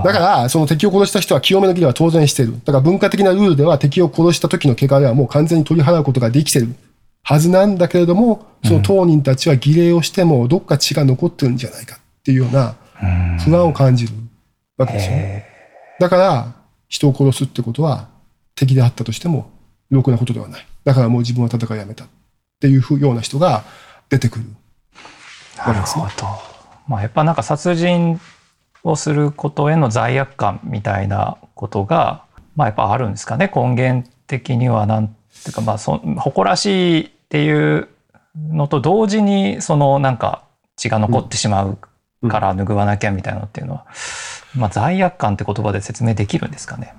[0.04, 2.54] だから、その敵を殺した人は清めの儀礼は当然している。
[2.66, 6.76] だから文化的なルールでは敵を殺した時の汚れはもう完全に取り払うことができている
[7.24, 12.76] はずなんだけれども、その当人たちは儀礼をしてもどっか血が残ってるんじゃないかっていうような
[13.46, 14.14] 不安を感じる
[14.78, 15.46] わけですよね。
[16.00, 16.54] だから、
[16.90, 18.10] 人を殺すってことは
[18.56, 19.52] 敵であったとしても、
[19.90, 20.68] ろくなことではない。
[20.84, 22.08] だからもう自分は戦いやめたっ
[22.60, 23.64] ていうような人が
[24.10, 24.46] 出てくる
[25.66, 26.54] なるほど。
[26.88, 28.20] まあ、やっぱなんか殺人
[28.84, 35.18] をすることへの罪悪感みたいなことが、まあ、やっぱあるんですかね根源的にはなんてい
[35.50, 37.88] うかまあそ誇らしいっていう
[38.36, 40.44] のと同時にそのなんか
[40.76, 41.78] 血が残ってしまう
[42.28, 43.86] から拭わなきゃみたいなのっていうのは、
[44.56, 46.96] まあ、罪悪感って言葉で説明できるんですかね。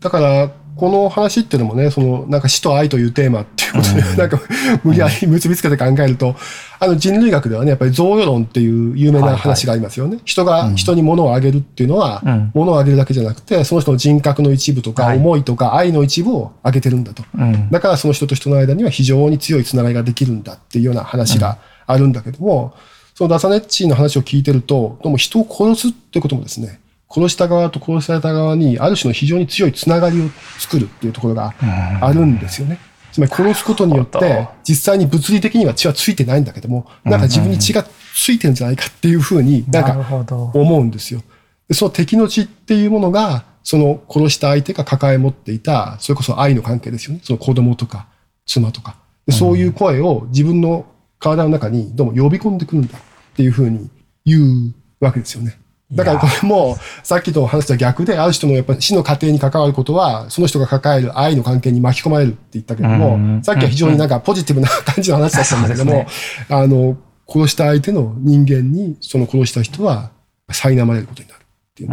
[0.00, 4.40] だからこの話っていうのもね、その、なんか死と愛というテーマっていうことで、うん、 なんか
[4.84, 6.36] 無理やり結びつけて考えると、
[6.78, 10.10] あの人類学ではね、やっぱり贈与論っていう有名な話がありますよね。
[10.10, 17.24] はいはい、人が人に物をあげるっていうのは、うん、物をあげるだけじゃなくて、その人の人格の一部とか、思いとか愛の一部をあげてるんだと、
[17.70, 22.74] だからその人と人の間には非常に強いつながりができるんだっていうような話があるんだけども、
[23.14, 31.54] そのダサネッチの話を聞いてると、どうも人を殺すってこともですね、殺した側と殺された側に、ある種の非常に強いつながりを作るっていうところが
[32.00, 32.78] あるんですよね。
[33.12, 41.22] つまり殺すことによって、実際に物理的には血はついてないんだけども、なんか自分に血がついてるんじゃないかっていうふうになんか思うんですよ。
[41.68, 47.20] でその敵の血っていうものが、その殺した相手が抱え持っていた、それこそ愛の関係ですよね。
[47.22, 48.06] その子供とか
[48.46, 48.96] 妻とか。
[49.30, 50.86] そういう声を自分の
[51.18, 53.00] 体の中にどうも呼び込んでくるんだっ
[53.34, 53.90] ていうふうに
[54.24, 55.58] 言うわけですよね。
[55.92, 66.06] だからこれも、さっきと話した逆で、ある人のやっぱり死の過程に関わることは、その人が抱える愛の関係に巻き込まれるって言ったけども、さっきは非常になんかポジティブな感じの話だったんだけども、ね、
[66.48, 66.96] あの、
[67.28, 70.10] 殺した相手の人間に、その殺した人は、
[70.48, 71.44] 苛まれることになるっ
[71.74, 71.90] ていう。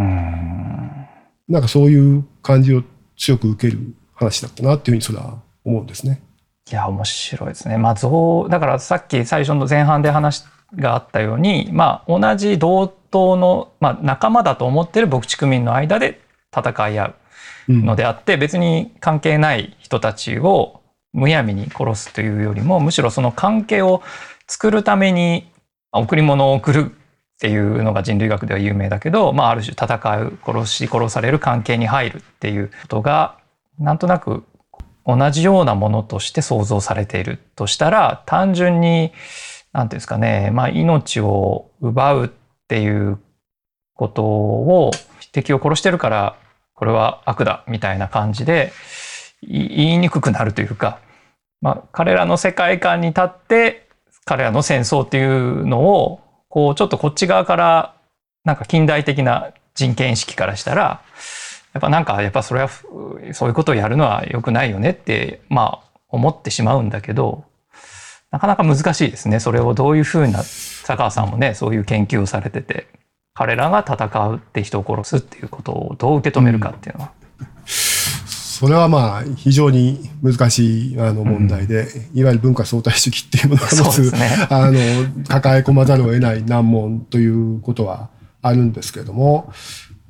[1.49, 2.83] なんかそういう感じを
[3.17, 6.21] 強く受ける話だったなっていうふうにそれは思うんですね。
[6.71, 7.77] いや、面白いですね。
[7.77, 16.19] まあ、像、だからさっき最初の前半で話があったように、まあ、同じ同等の、まあ、仲間だと思ってる牧畜民の間で
[16.51, 17.13] 戦い合
[17.67, 20.81] うのであって、うん、別に関係ない人たちを
[21.13, 24.01] むやみに殺すというよりもむしろその関係を
[24.47, 25.47] 作るために
[25.91, 33.37] 贈り物を送るっていうのが人類学では有名だけど、まあ、ある種戦う殺し殺される関係に入るっていうことが
[33.77, 34.43] なんとなく
[35.05, 39.11] 同じようなものとして想像されているとしたら単純に
[39.71, 42.33] なんていうんですかね、まあ、命を奪う
[42.73, 43.19] っていう
[43.93, 44.89] ことを
[45.31, 46.35] 敵を殺してるから
[46.73, 48.73] これは悪だみたいな感じで
[49.43, 50.97] 言いにくくなるというか、
[51.61, 53.87] まあ、彼らの世界観に立って
[54.25, 57.95] 彼らの戦争っていうのをこうちょっとこっち側から
[58.43, 61.03] なんか近代的な人権意識からしたら
[61.73, 62.69] やっぱなんかやっぱそれは
[63.33, 67.45] そういうことをやるのは良くないよねってまあ思ってしまうんだけど
[68.33, 69.39] なかなか難しいですね。
[69.39, 72.87] それをどういうふうな、佐川さんもね、そういう研究をされてて、
[73.35, 77.11] 彼らが戦うって人を殺すっていうことをどう受け止めるかっていうのは。
[77.39, 77.47] うん、
[78.25, 84.79] それはまあ非常に難しいあの問題で、うん、いわゆる文化相対主義っていうものが持つ、ね、 あの
[85.27, 88.09] 抱え込まざるを得ない難問ということは
[88.41, 89.53] あるんですけれども、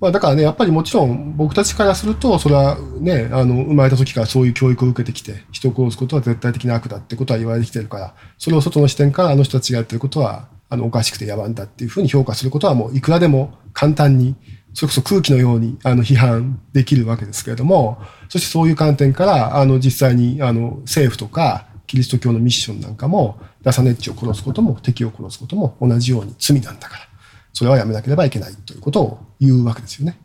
[0.03, 14.35] まあ、だからね、やっぱりもちろん僕たちからすると、それはね、あの、生まれた時からそういう教育を受けてきて、人を殺すことは絶対的な悪だってことは言われてきてるから、それを外の視点からあの人たちがやってることは、あの、おかしくて野蛮だっていうふうに評価することはもういくらでも簡単に、
[14.73, 27.13] それこそ空気のように、あの、批判できるわけですけれども、そしてそういう観点から、あの、実際に、あの、政府とか、キリスト教のミッションなんかも、ダサネッチを殺すことも、敵を殺すことも同じように罪なんだから。
[27.53, 30.17] それはやめなければいけないということを言うわけですよね。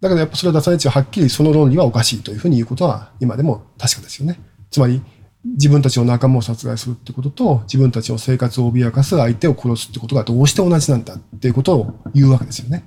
[0.00, 4.38] だけどやっぱそれは出されちゃはっきりその論理はおかしいというふうに言うことは今でも確かですよね。
[4.70, 5.02] つまり
[5.44, 12.84] 自分たちの仲間を殺害するってことと自分たちの生活を脅かす相手を殺すってことがどうして同じなんだっていうことを言うわけですよね。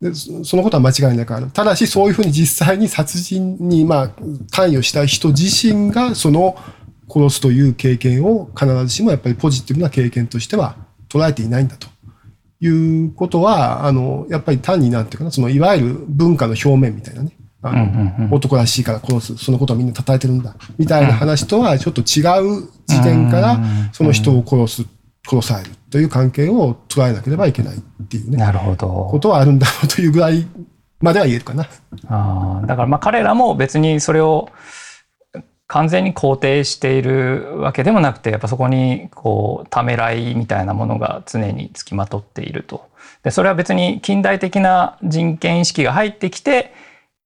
[0.00, 1.46] でそのことは間違いなくある。
[1.50, 4.10] ただしそういうふうに実際に殺人にまあ
[4.50, 6.56] 関与した人自身がその
[7.08, 10.76] 殺すという経験を必ずしもやっぱりポジティブな経験としては
[11.08, 11.93] 捉えていないんだと。
[12.60, 22.22] いうことは、あの、やっぱり単になんていうかな、そのいわゆる文化の表面みたいなね、あの、男らしいから殺す、そのことをみんな叩いてるんだ、みたいな話とはちょっと違
[22.58, 23.58] う時点から、
[23.92, 24.88] その人を殺す、
[25.26, 29.08] 殺されるという関係を捉えなければいけないっていうね、なるほど。
[29.10, 30.46] ことはあるんだろうというぐらい
[31.00, 31.66] までは言えるかな。
[32.08, 34.50] ああ、だからまあ彼らも別にそれを、
[35.74, 42.88] 完全に肯定しているわけでもなくてやっぱそこにこうためらいみたいなものが常につきまとっていると。
[43.24, 46.72] でそれは別に近代的な人権意識が入ってきて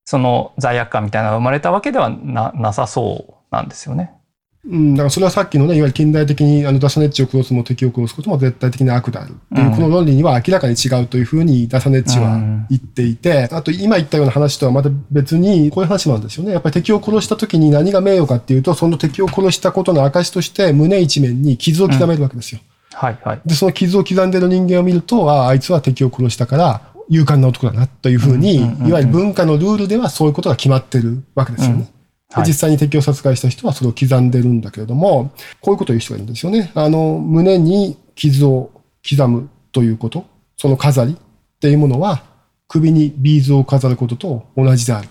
[0.07, 4.18] その罪悪感みたいなのが生まれたわけではななさそうなんですよね。
[4.67, 16.53] うん、だからそれはさっきのね、いわゆる近代的にあのダサネッチを殺すも敵を殺すことも絶対的な悪であるっていう、この論理には明らかに違うというふうにダサネッチは言っていて、あと今言ったような話とはまた別に、こういう話もあるんですよね。
[16.53, 22.61] やっぱり敵を殺した時に何が名誉かっていうと、その敵を殺したことの証として胸一面に傷を刻めるわけですよ。
[22.93, 23.41] はいはい。
[23.47, 31.89] で、その傷を刻んでる人間を見ると、ああ、あいつは敵を殺したから、勇敢な男だなというふうに、いわゆる文化のルールではそういうことが決まってるわけですよね。
[32.33, 36.71] はい、実際に敵を殺害した人はそれを刻んでるんだけれども、こういうことを言う人がいるんですよね。
[36.75, 38.71] あの、胸に傷を
[39.09, 42.23] 刻むということ、その飾りっていうものは、
[42.69, 45.09] 首にビーズを飾ることと同じである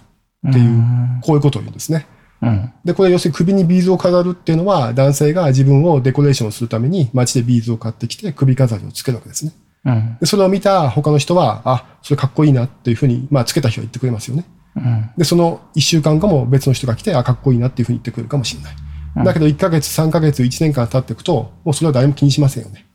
[0.48, 0.84] っていう、
[1.22, 2.06] こういうことを言うんですね。
[2.42, 9.54] うん、で、これ要するに首にビーズを飾るっていうのは、男性が自分をデコレーションするために街でビーズを買ってきて首飾りをつけるわけですね。
[9.86, 14.46] うん、でそれを見た他の人は、あ、それかっこいいなっていうふうに、まあ、つけた人は言ってくれますよね。
[15.18, 18.76] で、その1週間後も別の人が来て、あ、かっこいいなっていうふうに言ってくるかもしれない。
[19.26, 22.86] だけど1ヶ月、3ヶ月、1年間経っていくと、もうそれは誰も気にしませんよね。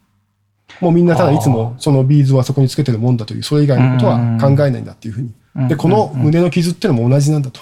[0.80, 5.68] もうみんなただいつもそのビーズはそこにつけてるもんだという、それ以外のことは考えないんだっていうふうに。
[5.68, 7.60] で、この胸の傷っていうのも同じなんだと。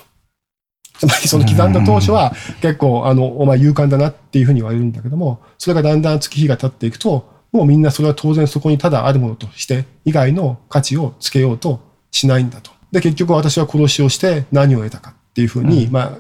[0.98, 11.80] つまりその刻んだ当初は結構、あの、お前勇敢だなっていうふうに言われるんだけども、それがだんだん月日が経っていくと、もうみんなそれは当然そこにただあるものとして以外の価値をつけようと
[12.10, 12.70] しないんだと。
[12.92, 16.18] で、結局私は殺しをして何を得たかっていうふうに、うん、まあ、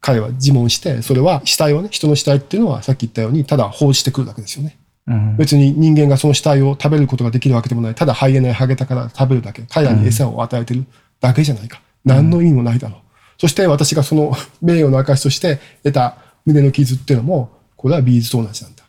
[0.00, 4.78] 彼は自問して、それは死体をね、人の死体っていうのはさっき言ったように、ただ放じてくるだけですよね。
[5.06, 7.94] うん、別に人間がその死体を食べることができるわけでもない。
[7.94, 9.62] ただハイエナやハゲタから食べるだけ。
[9.68, 10.84] 彼らに餌を与えてる
[11.20, 11.80] だけじゃないか。
[12.04, 13.00] 何の意味もないだろう。
[13.38, 18.84] そして私がその 名誉の証として得た胸の傷っていうのも、これはビーズと同じなんだ。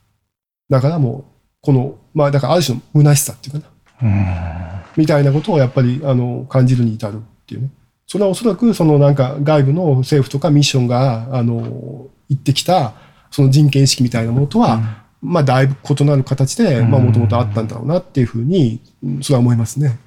[0.70, 1.24] だからもう、
[1.62, 3.70] この、まあだからある種の虚しさっていうか
[4.02, 4.79] な。
[5.00, 7.70] みたいなことをやっぱりあの感じるに至るっていうね。
[8.06, 12.94] それはおそらくそのなんか外部の政府とかミッションがあの言ってきた
[13.32, 14.82] その人権意識みたいなものとは、
[15.24, 18.82] うん、まあだいぶ異なる形でまあもともとあったんだろうなっていうふうに
[19.22, 19.98] それは思いますね。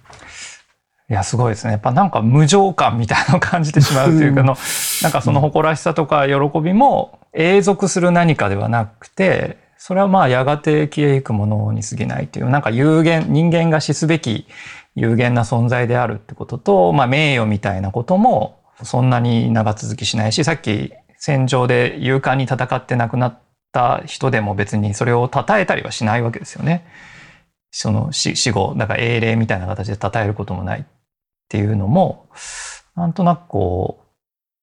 [1.10, 1.72] いや、すごいですね。
[1.72, 4.56] やっぱなんか無情感みたいなのを感じてしまうというかの、
[5.02, 14.46] なんかその誇らしさとか喜びも永続する何かではなくて、それはまあやがて消えゆくものに過ぎないという、なんか有限、人間が死すべき
[14.94, 23.38] 有限な存在であるってことと、まあ名誉みたいなこともそんなに長続きしないし、さっき戦場で勇敢に戦って亡くなっ
[23.72, 26.86] た人でも別にそれを称えたりはしないわけですよね。
[27.70, 30.84] その死後、だから英霊みたいな形で称えることもないっ
[31.48, 32.28] ていうのも、
[32.94, 34.00] なんとなくこ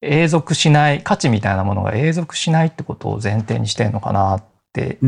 [0.02, 5.00] う、永続しない、価値みたいなものが永続しないってことを前提にしてるのかなっって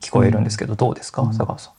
[0.00, 1.72] 聞こえるんですけど、どうですか、佐川さん。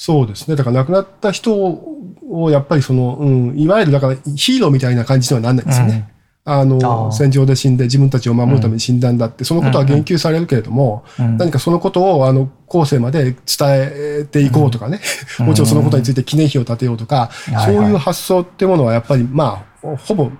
[0.00, 0.54] そうですね。
[0.54, 6.08] だから亡くなった人をやっぱりその、うん、いわゆるだからヒーローみたいな感じにはなんないですよね。
[6.46, 15.00] うん、あの戦場で死んで自分たちを守るために死んだんだって、そのことは言及されるけれども、うん、何かそのことをあの後世まで伝えていこうとかね、
[15.40, 17.30] うん、もちろんそのことについて記念碑を立てようとか、
[17.64, 20.30] そういう発想ってものはやっぱりまあ、ほぼ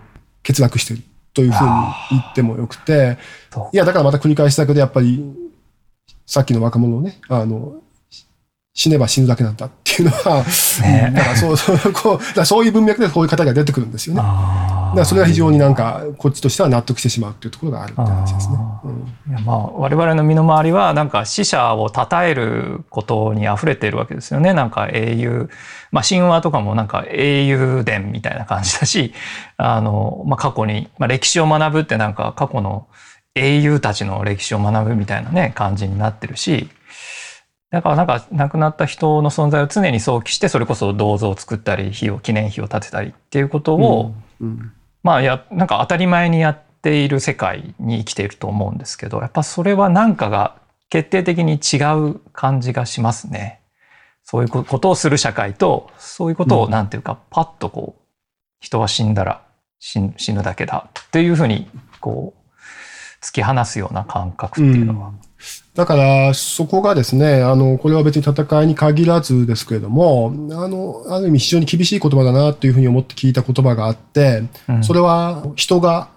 [0.47, 1.03] 欠落している
[1.35, 1.71] というふうに
[2.12, 3.18] 言ってもよくて、
[3.73, 5.25] いや、だからまた繰り返しだけど、やっぱり
[6.27, 7.83] さっきの若者をね、あの、
[8.79, 10.45] 死ねば死ぬだけなんだっていうのは、
[10.83, 14.23] ね、だからそう そうこうだそういう文脈でこういう方が出てくるんですよね。
[14.23, 18.57] だからそれは非常になんかこっちとしては納得してしまうっていうところがあるって話ですね。
[18.85, 18.88] う
[19.31, 24.55] ん、いやまあ我々の身の回りはなんか死者を称えることに溢れているわけですよね。
[24.55, 25.51] なんか英雄、
[25.91, 29.12] まあ神話とかもなんか英雄伝みたいな感じだし、
[29.59, 32.87] あの、まあ過去に、まあ歴史を学ぶってなんか過去の
[33.35, 36.71] 英雄たちの歴史を学ぶみたいなね、感じになってるし、
[37.70, 50.57] だからなんか亡くなった人の存在を常に想起して、それこそ銅像を作ったり、碑を、記念碑を建てたりっていうことを、うんうん、まあや、なんか当たり前にやっている世界に生きていると思うんですけど、やっぱそれはなんかが
[50.88, 51.76] 決定的に違
[52.11, 53.61] う感じがしますね。
[54.24, 58.02] そういうことをする社会と、そういうことをなんていうか、パッとこう、
[58.61, 59.42] 人は死んだら
[59.78, 61.68] 死ぬだけだっていうふうに、
[62.00, 65.09] こう、突き放すような感覚っていうのは。
[65.09, 65.20] うん、
[65.79, 76.09] だから、そこがですね、あの、これは別に戦いに限らずですけれども、あの、ある意味非常に厳しい言葉だなというふうに思って聞いた言葉があって、うん、それは人が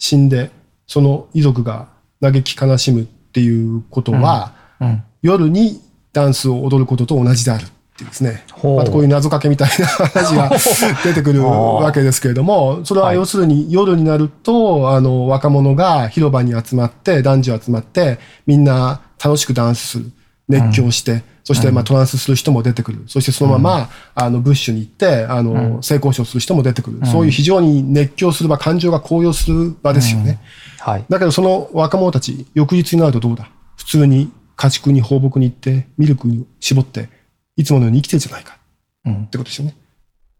[0.00, 0.50] 死んで、
[0.88, 5.80] その遺族が嘆き悲しむっていうことは、うん、夜に
[6.12, 7.68] ダンスを踊ることと同じである。
[7.98, 8.44] ですね、
[8.76, 10.50] またこういう謎かけみたいな話が
[11.04, 20.10] 出てくるわけですけれども、それは要するに夜になると、あの、若者が広場に集まって、男女集まって、みんな楽しくダンスする。
[20.48, 23.04] 熱狂して、うん、そしてまあトランスする人も出てくる。
[23.06, 27.00] そしてそのまま、あの、ブッシュに行って、あの、性交渉する人も出てくる。
[27.06, 30.40] そういう非常に熱狂する場、感情が高揚する場ですよね。
[30.80, 31.04] はい。
[31.08, 33.48] だけどその若者たち、翌日になるとどうだ？
[33.76, 37.08] 普通に家畜に放牧に行って、ミルクに絞って、
[37.56, 38.58] いつものように生きてるじゃないか。
[39.04, 39.76] うん、ってことですよね。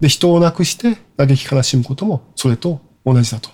[0.01, 3.51] で、人を亡くして嘆き悲しむこともそれと同じだと。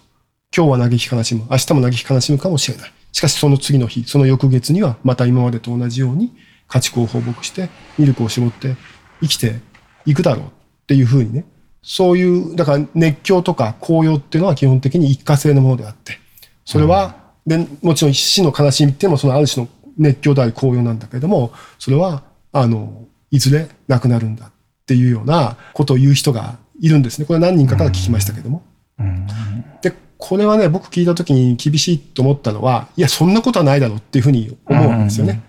[0.56, 1.46] 今日は嘆き悲しむ。
[1.50, 2.92] 明日も嘆き悲しむかもしれない。
[3.12, 6.32] しかしその次の日、その翌月にはまた今までと同じように
[6.68, 8.76] 家畜を放牧してミルクを絞って
[9.20, 9.61] 生きて
[10.06, 10.50] いくだろうっ
[10.86, 11.44] ていうふうにね。
[11.82, 16.18] そういう、だから熱狂とか高揚っていうのは基本的に一過性のものであって、
[16.64, 24.51] それは、うん、で、もちろん死の悲しみっていうのもそのある種の熱狂であり高揚なんだけれども、それは、あの、いずれ亡くなるんだっ
[24.87, 27.26] ていうようなことを言う人がいるんですね。
[27.26, 28.62] これは何人かから聞きましたけども。
[29.83, 35.43] で、これはね、僕聞いた時に厳しいと思ったのは、いや、そんなことはないだろうっていうふうに思うんですよね。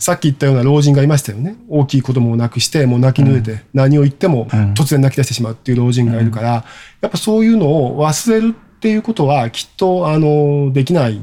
[0.00, 1.56] さっき言ったような老人がいましたよね。
[1.68, 6.64] 大きい子供を亡くして、もう泣き濡れて、何を言っても突然泣き出してしまうっていう老人がいるから、
[7.00, 11.20] やっぱそういうのを忘れるっていうことはきっと、あの、できない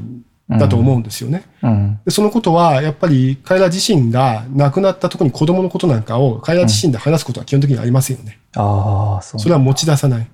[0.48, 1.44] だと思うんですよね。
[1.62, 8.38] うん、でそのことは、やっぱり彼ら自身が亡くなった特に子供のことなんかを彼ら自身で話すことは基本的にありませんよね。
[8.56, 9.40] うん、ああ、そう。
[9.40, 10.30] それは持ち出さない。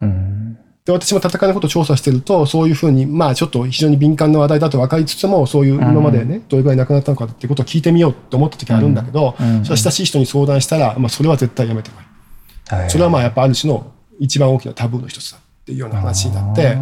[0.00, 12.90] うん、で、私も戦いのことを調査してると、そういうふうに、まあちょっと非常に敏感な話題だと分かりつつも、そういう今までね、どれぐらい亡くなったのかっていうことを聞いてみようと思った時あるんだけど、それは親しい人に相談したら、まあそれは絶対やめてこい。
[12.90, 16.78] それはまあやっぱある種の一番大きなタブーの一つだっていうような話になって、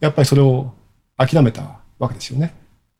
[0.00, 0.72] やっぱりそれを
[1.16, 1.62] 諦めた
[1.98, 2.54] わけですよね。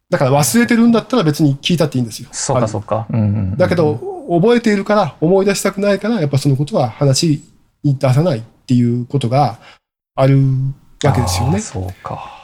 [0.09, 2.29] だから忘れてるんだったら別に聞いたっていいんですよ。
[2.33, 3.07] そうかそうか。
[3.11, 7.43] うんうん、だけど、覚えているから思い出したくないから、やっぱそのことは話
[7.83, 9.59] に出さないっていうことが
[10.15, 10.39] ある
[11.05, 11.61] わけですよね。
[11.61, 12.37] そうか。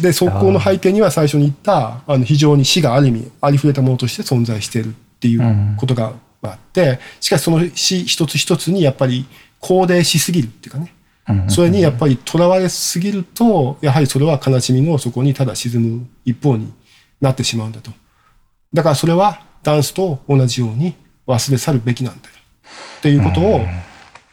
[0.00, 9.26] で、そこの背景には最初に言った、あの非常に死がある意味、ありふれたものとして存在しているっていうことがあって、しかしその死一つ一つにやっぱり
[9.60, 10.94] 高齢しすぎるっていうかね、
[11.48, 16.72] それにやっぱりとらわれすぎると、やはりそれは悲しみの底にただ沈む一方に
[17.20, 17.90] なってしまうんだと。
[18.72, 20.94] だからそれはダンスと同じように
[21.26, 22.34] 忘れ去るべきなんだよ。
[22.98, 23.60] っていうことを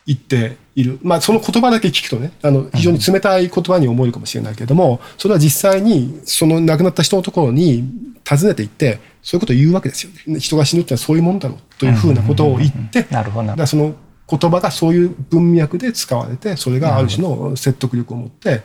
[0.05, 0.99] 言っている。
[1.03, 7.83] まあその言葉だけ聞くとね、あの非常に冷たい言葉に思えるかもしれないけれども、それは実際にその亡くなった人のところに
[8.27, 10.39] 訪ねていって、そういうことを言うわけですよね。
[10.39, 13.55] 人が死ぬってのはそういうもんだろうというふうなことを言って、なるほど。
[13.55, 13.93] だその
[14.29, 18.61] 言葉がそういう文脈で使われて、それがある種の説得力を持って、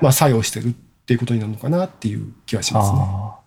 [0.00, 0.72] まあ作用してるっ
[1.06, 3.44] ていうことになるのかなっていう気がしますね。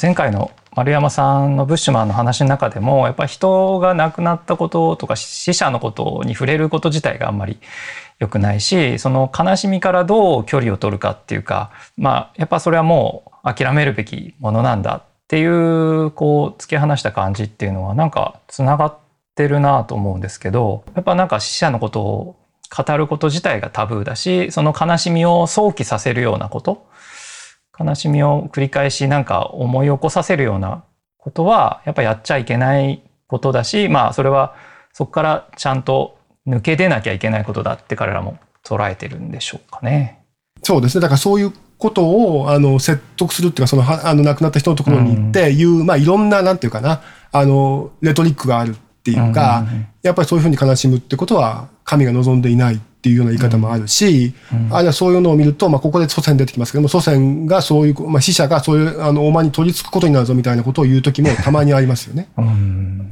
[0.00, 7.58] 前回の丸山さんのブッシュマンの話の中でもやっぱり人が亡くなったこととか死者のことに触れること自体があんまり
[8.18, 19.07] 良くないしその悲しみからどう距離を取るかっていうかまあやっぱそれはもう諦めるべきものなんだっていうこう突き放した感じっていうのはなんかつながって
[19.44, 22.36] ってるなと思うんですけどやっぱなんか死者のことを
[22.76, 26.88] 語ること自体がタブーだしその悲しみを想起させるようなこと
[27.78, 30.82] 悲しみを繰り返しなんか思い起こさせるような
[31.18, 34.56] ことはやっぱやっちゃいけないことだしまあそれは
[34.92, 40.24] そこからちゃんと抜け出なきゃいけないことだって彼らも捉えてるんでしょうかね。
[40.62, 48.74] そうですねだからそういうことをあの説得するっていうかそのあの亡くなった人のところに行って言う、うん、まあいろんななんていうかなあのレトリックがあるっ
[49.14, 49.66] ていうか、
[50.02, 54.34] やっぱりそういうふうに悲しむってことは神が望んでいないっていうような言い方もあるし、
[54.70, 62.28] あるいはそういうのを見ると、まあ、ここで祖先出てきますけども、祖先がそういう、まあ、死者がそういう、あの、お間に取り付くことになるぞみたいなことを言う時もたまにありますよね。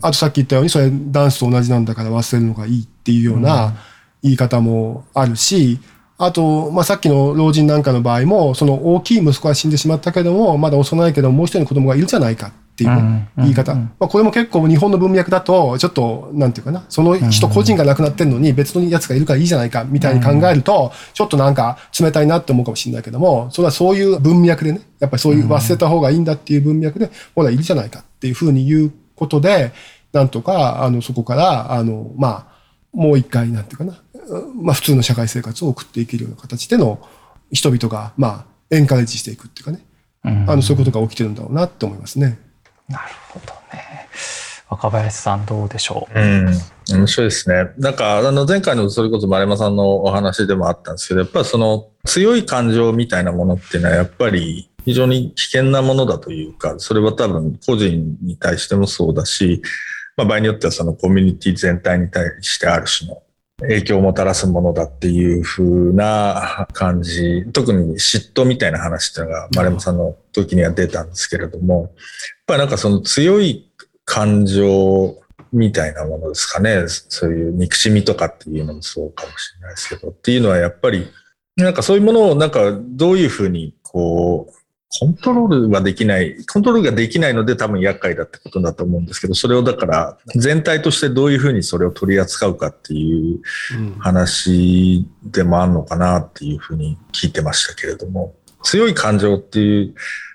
[0.02, 3.74] あとさっき言ったように、それダンスと同じなんだから忘れるのがいいっていうような
[4.22, 5.78] 言い方もあるし、
[6.18, 13.74] あと、まあ、さっきの老人なんかの場合も、その大きい息子は死んでしまったけども、まだ幼いけどもう一人の子供がいるじゃないかっていう、ね言い方。
[13.74, 29.72] まあ、これも結構日本の文脈だと、ちょっと、なんていうかな、その人個人が亡くなってんのに別のやつがいるからいいじゃないか、みたいに考えると、ちょっとなんか冷たいなって思うかもしれないけども、それはそういう文脈でね、やっぱりそういう忘れた方がいいんだっていう文脈で、ほら、いるじゃないかっていうふうに言うことで、
[30.12, 32.56] なんとか、あの、そこから、あの、まあ、
[32.92, 34.00] もう一回、なんていうかな、
[34.54, 36.98] まあ、普通の社会生活を送っていけるような形での
[37.52, 39.80] 人々が、まあ、エンカレッジしていくっていうかね、
[40.24, 42.38] うん、あのそういうことが起きてるんだろうなって思いますね。
[42.88, 44.08] なるほどね。
[44.68, 46.20] 若林さんどうでしょう？
[46.20, 46.46] うん、
[46.90, 47.70] 面白いですね。
[47.78, 59.62] なんかあの前回のそれこそ丸山さんのお話でもあったんですけど、やっぱりその強い感情みたいなものっていうのはやっぱり非常に危険なものだというか、それは多分個人に対してもそうだし、
[60.16, 63.22] まあ、場合によってはそのコミュニティ全体に対してある種の
[63.62, 71.90] 影響をもたらすものだっていう風な感じ、特に嫉妬みたいな話っていうのが丸山さんの時には出たんですけれども、やっ
[72.46, 73.70] ぱりなんかその強い
[74.04, 75.16] 感情
[75.52, 76.84] みたいなものですかね。
[76.88, 81.08] そういう憎しみとかっていうのもそうかもしれないですけど、っていうのはやっぱり、
[81.56, 84.55] なんかそういうものをなんかどういうふうにこう、
[84.88, 93.40] コントロールはできない、コントロールができないので多分厄介だってことだと思うんですけど、それをだから全体としてどういうふうにそれを取り扱うかっていう
[93.98, 99.94] 話でもあるのかなっていうふうに聞いてましたけれども、強い感情っていう、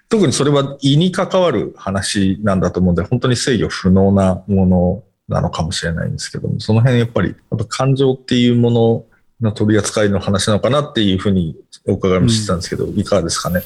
[0.09, 9.05] 特にそれは胃に関わる話なんだと思うんで、本当に制御不能なものなのかもしれないんですけども、その辺やっぱり、やっぱ感情っていうもの
[9.41, 11.55] の取り扱いの話なのかなっていうふうに
[11.87, 13.61] お伺いもしてたんですけど、うん、いかがですかね？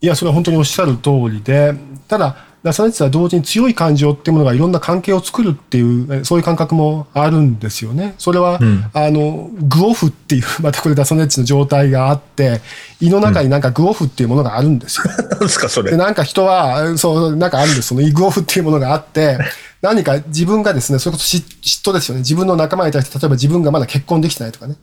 [0.00, 1.74] いや、それは本当におっしゃる通りで、
[2.06, 8.14] ただ、ラサネツは同時に強い感情っていうものがいろんな関係を作るっていう、そういう感覚もあるんですよね。
[8.18, 12.60] それは、うん、あの、グオフっていう、 またこれダサネッチの状態があって、
[13.00, 15.04] 胃の中になんかグオフっていうものがあるんですよ。
[15.32, 15.92] うん、 ですか、それ。
[15.92, 17.88] で、なんか人は、そう、なんかあるんです。
[17.88, 19.38] その胃グオフっていうものがあって、
[19.80, 21.42] 何か自分がですね、それこそ嫉
[21.84, 22.20] 妬ですよね。
[22.20, 24.76] 自分の仲間に対して、例えば自分がまだ結婚できてないとかね。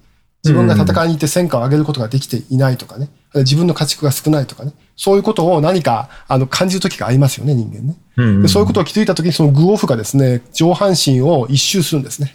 [0.46, 3.10] 自分が戦いに行って戦果を上げることができていないとかね。
[3.34, 4.74] 自分の家畜が少ないとかね。
[4.96, 7.96] そういうことを何かあの感じる時がありますよね、人間ね。
[8.18, 12.34] うんうん、でそういうことを気づいた時にそのグオフがですね、上半身を一周するんですね。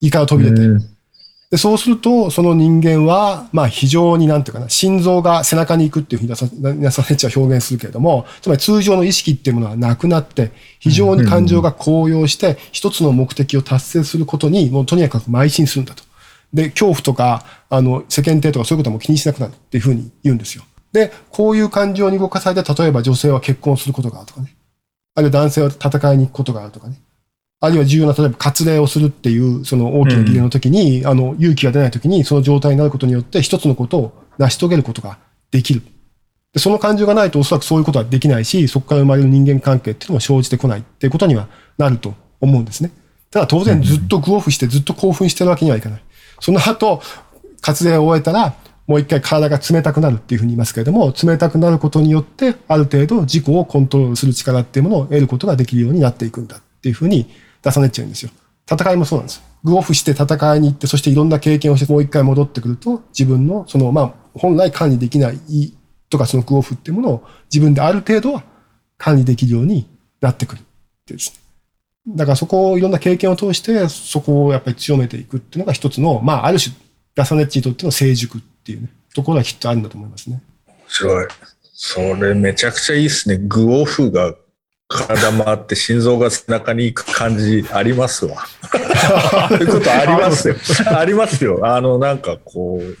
[0.00, 0.62] 胃から飛び出て。
[0.62, 1.00] うん
[1.50, 16.04] で、そうすると、その人間は、まあ非常になんていうかな、心臓が背中に行くっていうふうに皆さんたちは表現するけれども、つまり通常の意識っていうものはなくなって、非常に感情が高揚して、一つの目的を達成することに、もうとにかく邁進するんだと。
[16.54, 20.62] で、恐怖とか、あの、世間体とかそういうことも気にしなくなるっていうふうに言うんですよ。
[20.92, 24.54] で、こういう感情に動かされて、例えば女性は結婚することがあるとかね。
[25.14, 27.00] あるいは男性は戦いに行くことがあるとかね。
[27.60, 35.18] あるいは重要な、例えば割礼をするっていう、その大きな儀礼の時に、うん、あの、勇気が出ない時に、その状態になることによって、一つのことを成し遂げることが
[35.50, 35.82] できる。
[36.52, 42.90] でその感情がないとおそらくそういうことはできないし、そこから生まれる人間関係っていうのも生じてこないっていうことにはなると思うんですね。
[43.30, 46.02] ただ当然ずっとグオフしてずっと興奮してるわけにはいかない。
[46.40, 47.02] その後、
[47.62, 48.54] 割礼を終えたら、
[48.90, 57.30] もう一回体が冷たくなるっていうふうに言いますけれども、冷たくなることによって、ある程度自己をコントロールする力っていうものを得ることができるようになっていくんだっていうふうに
[57.62, 58.32] 出さねっちゃうんですよ。
[58.68, 59.44] 戦いもそうなんです。
[59.62, 65.38] グオフして戦いに行って、そしていろんな経験をしてもう一回戻ってくると、自分の、その、まあ、本来管理できない
[66.08, 68.42] とか、そのグオフっていうものを自分である程度は
[68.98, 69.88] 管理できるように
[70.20, 70.62] なってくるっ
[71.06, 72.16] てですね。
[72.16, 76.74] だからそこをいろんな経験を通して、そこをやっぱり強めていくっていうのが一つの、まあ、ある種、
[77.14, 80.42] ダサネッチにとっての成熟っっていうね、ところはきっとあるんだと思いますね。
[80.66, 81.26] 面白い。
[81.72, 83.38] それめちゃくちゃいいですね。
[83.38, 84.34] グオフが
[84.88, 88.36] 体回って心臓が背中に行く感じありますわ。
[89.48, 90.56] そういうことありますよ。
[90.94, 91.60] ありますよ。
[91.62, 92.96] あの、なんかこう、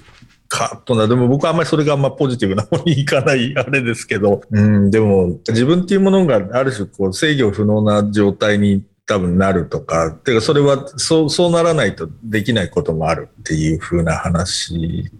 [0.48, 15.10] カッとな、でも僕はあんまりそれがあんまポジティブな方にいかないあれですけど、うん、でも自分っていうものがある種こう制御不能な状態に多分なるとか、てかそれはそう、そうならないとできないこともあるっていう風な話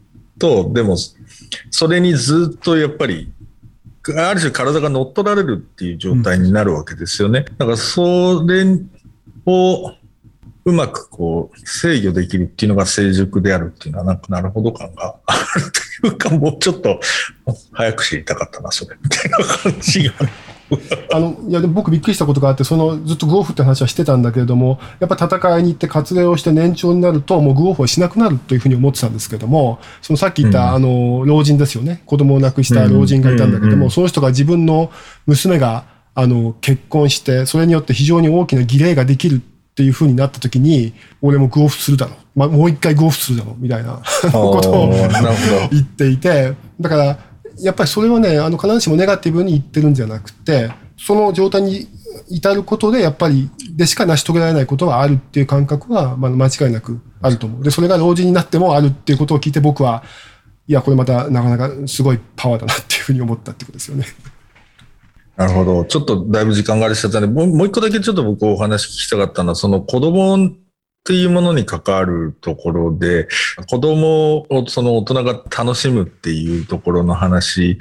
[0.40, 0.96] と、でも
[1.70, 3.30] それにずっとやっぱり
[4.16, 7.44] ある種体が乗っ取られるっていう状態になるわけですよね。
[7.58, 8.64] だからそれ
[9.46, 9.92] を
[10.64, 17.00] うまくこう制御できるっていうのが成熟であるっていうのはなんかなるほど感があるというかもうちょっと
[17.72, 20.14] 早く知りたかったなそれみたいな感じが、
[21.12, 32.02] あの、いや、でも僕びっくりしたことがあって、その、ずっとグオフって話はしてたんだけれども、やっぱ戦いに行って割礼をして年長になると、もうグオフはしなくなるというふうに思ってたんですけども、そのさっき言った、うん、あの、老人ですよね。
[32.06, 34.90] 子供を亡くした老人がいたんだけども、うん、その人が自分の
[35.26, 40.92] 娘が、あの、結婚して、それによって非常に大きな儀礼ができるっていうふうになった時に、
[41.22, 42.14] 俺もグオフするだろう。
[42.38, 43.54] まあ、もう一回グオフするだろう。
[43.58, 44.00] みたいな
[44.32, 44.90] ことを
[45.72, 47.18] 言っていて、だから、
[47.62, 51.86] やっぱりそれはね、あの、必ずしもネガティブに言ってるんじゃなくて、その状態に
[52.28, 57.62] 至ることで、やっぱり、でしか成し遂げられないことはあるっていう感覚は、まあ、間違いなくあると思う。
[57.62, 60.02] で、それが老人になってもあるっていうことを聞いて僕は、
[60.66, 64.06] いや、これまたなかなかすごいパワーだなっていうふうに思ったってことですよね。
[65.36, 65.84] なるほど。
[65.84, 70.36] ちょっとだいぶ時間があれしちゃったんで、もう一個だけちょっと僕お話聞きたかったのは、その子供
[71.00, 73.26] っていうものに関わるところで、
[73.68, 77.78] 子供をその大人が楽しむっていうところの話、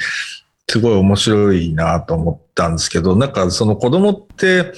[0.70, 4.72] すごい面白いなと思ったんですけど、なんかその子供って、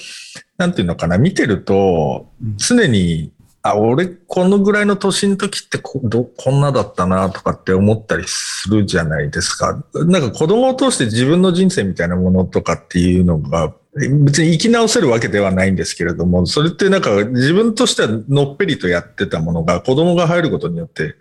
[0.57, 3.31] なんていうのかな、見てると、常に
[3.63, 9.83] あ、俺、このぐらいの年の時ってこどこんなだったなとかって思ったりするじゃないですか。
[9.93, 21.15] なんか子供を通して自分の人生みたいなものとかっていうのが、別に生き直せるわけではないんですけれども、それってなんか自分としてはのっぺりとやってたものが子供が入ることによって、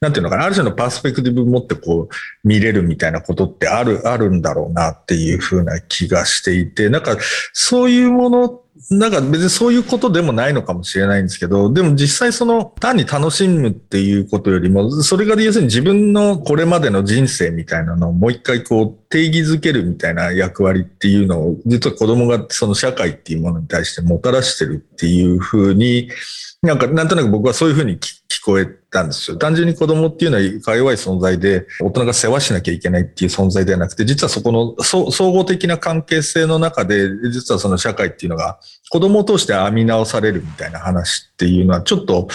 [0.00, 7.18] なんていうのかな、ある種のパースペクティブを持ってこう見れるみたいなことってある、あるんだろうなっていうふうな気がしていて、なんか
[7.52, 26.10] そういうものってなんか別にそういうことでもないのかもしれないんですけど、でも実際その単に楽しむっていうことよりも、それが要するに自分のこれまでの人生みたいなのをもう一回こう定義づけるみたいな役割っていうのを、実は子供がその社会っていうものに対してもたらしてるっていうふうに、
[26.62, 29.36] なんか、なんとなく僕はそういうふうに聞こえたんですよ。
[29.36, 38.58] 単純に子供っていうのはか弱い存在で、大人が世話しなきゃいけないっていう存在ではなくて、実はそこの総合的な関係性の中で、実はその社会っていうのが
[38.90, 42.28] 子供を通して編み直されるみたいな話っていうのは、ちょっと、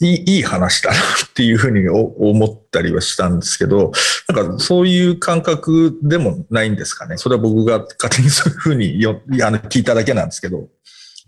[0.00, 1.00] いいいい話だなっ
[1.34, 3.90] ていうふうに思ったりはしたんですけど、
[4.32, 7.16] なんかそういう感覚でもないんですかね。
[7.16, 10.68] それは僕が勝手にそういうふうによあの聞いただけなんですけど。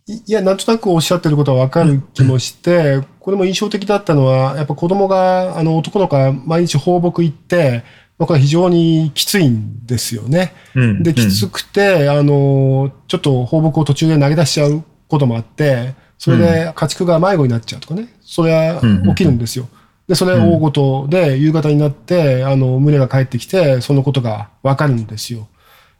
[0.06, 7.84] いや、なんとなくおっしゃってることはわかる気もして、これも印象的だったのは、やっぱ子供が、あの、男の子が毎日放牧行って、
[8.20, 10.52] 僕は非常にきついんですよね。
[10.74, 18.14] うん、で、きつくて、あの、ちょっと放牧を途中で投げ出しちゃうこともあって、それで家畜が迷子になっちゃうとかね。
[18.20, 19.68] それは起きるんですよ。
[20.06, 25.48] で、それ大ごとで、夕方になって、あの、胸が帰ってきて、そのことがわかるんですよ。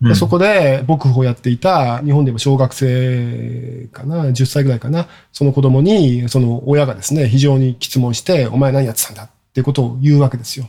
[0.03, 10.69] でそこで、僕をやっていた、日本でも小学生かな、10歳ぐらいかな、その子供に、その親がですね、非常に質問して、お前何やってたんだっていうことを言うわけですよ。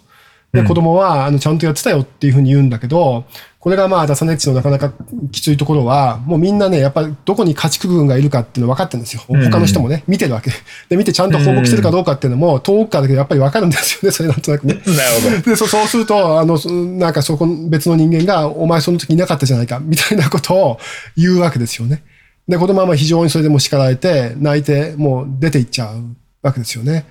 [0.54, 3.24] で、子供は、あの、ちゃんとやってたよっていうふうに言うんだけど、
[3.62, 4.91] これがまあ、ダサネッチのなかなか
[5.32, 9.22] きついところは、もうみんなね、やっぱりどこに家畜軍がいるかっていうの分かってるんですよ。
[9.28, 10.52] 他の人もね、見てるわけ。
[10.89, 14.74] で、見てちゃんと報告してるかどうかっていうのも、遠くからだけどやっぱり分かるんですよね、 それなんとなくね。
[14.74, 14.86] なる
[15.24, 15.49] ほど。
[15.52, 16.60] で、そそうすると、あの、
[16.97, 20.80] なんかそこ、別の人間が、お前その時いなかったじゃないか、みたいなことを
[21.16, 22.04] 言うわけですよね。
[22.47, 27.06] で、子供は非常にそれでも叱られて、泣いて、もう出ていっちゃうわけですよね。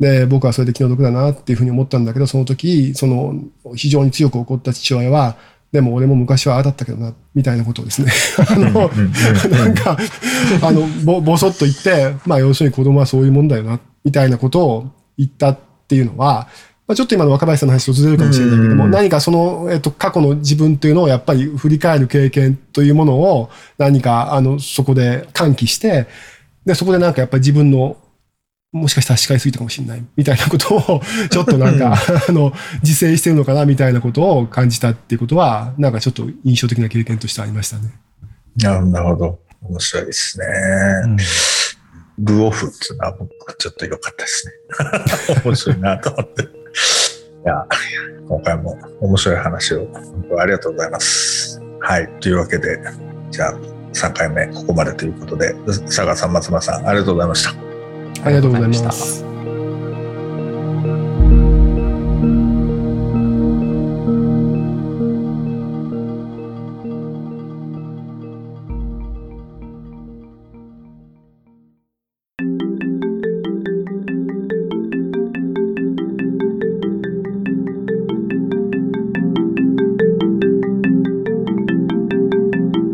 [0.00, 3.34] で、僕はそれで気の毒だなっていうふうに思ったんだけど、その時、その、
[3.76, 5.36] 非常に強く怒った父親は、
[5.72, 8.12] でも俺も昔はああだったけどな、みたいなことをですね、
[8.48, 8.90] あの、
[9.50, 9.96] なんか、
[10.62, 16.48] あの、ぼ、ぼそっと言って、まあ要するに子供はそういうもんだよな、みたいなことを言ったっていうのは、
[16.86, 26.06] まあ、ちょっと今の若林さんの話とずれるかもしれないけども、何かその、えっと、過去の自分というのをやっぱり振り返る経験というものを何か、あの、そこで喚起して、
[26.66, 27.96] で、そこでなんかやっぱり自分の
[28.74, 31.00] もしかしたら視界すぎたかもしれないみたいなことを、
[31.30, 31.94] ちょっとなんか、
[32.28, 32.52] あの、
[32.82, 37.92] 自制してるのかなみたいなことを感じたっていうことは、なんかちょっと印象的な経験としてありましたね。
[38.56, 39.38] なるほど。
[39.62, 40.46] 面白いですね。
[41.04, 41.16] うん、
[42.24, 44.48] ルオフっていうのは僕ちょっと良かったです
[45.28, 45.42] ね。
[45.44, 46.42] 面白いなと思って。
[46.42, 46.46] い
[47.44, 47.64] や、
[48.28, 49.88] 今回も面白い話を
[50.36, 51.62] ありがとうございます。
[51.78, 52.08] はい。
[52.20, 52.80] というわけで、
[53.30, 53.54] じゃあ
[53.92, 57.73] 3回目ここまでということで、佐賀さん、松村さん、ありがとうございました。
[58.24, 59.22] ありがとうございます。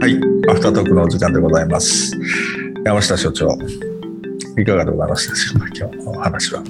[0.01, 0.16] はい、
[0.51, 2.18] アフタートークのお時間でございます。
[2.85, 3.57] 山下所長、
[4.59, 6.63] いかがでございましたでしょうか今日のお話は。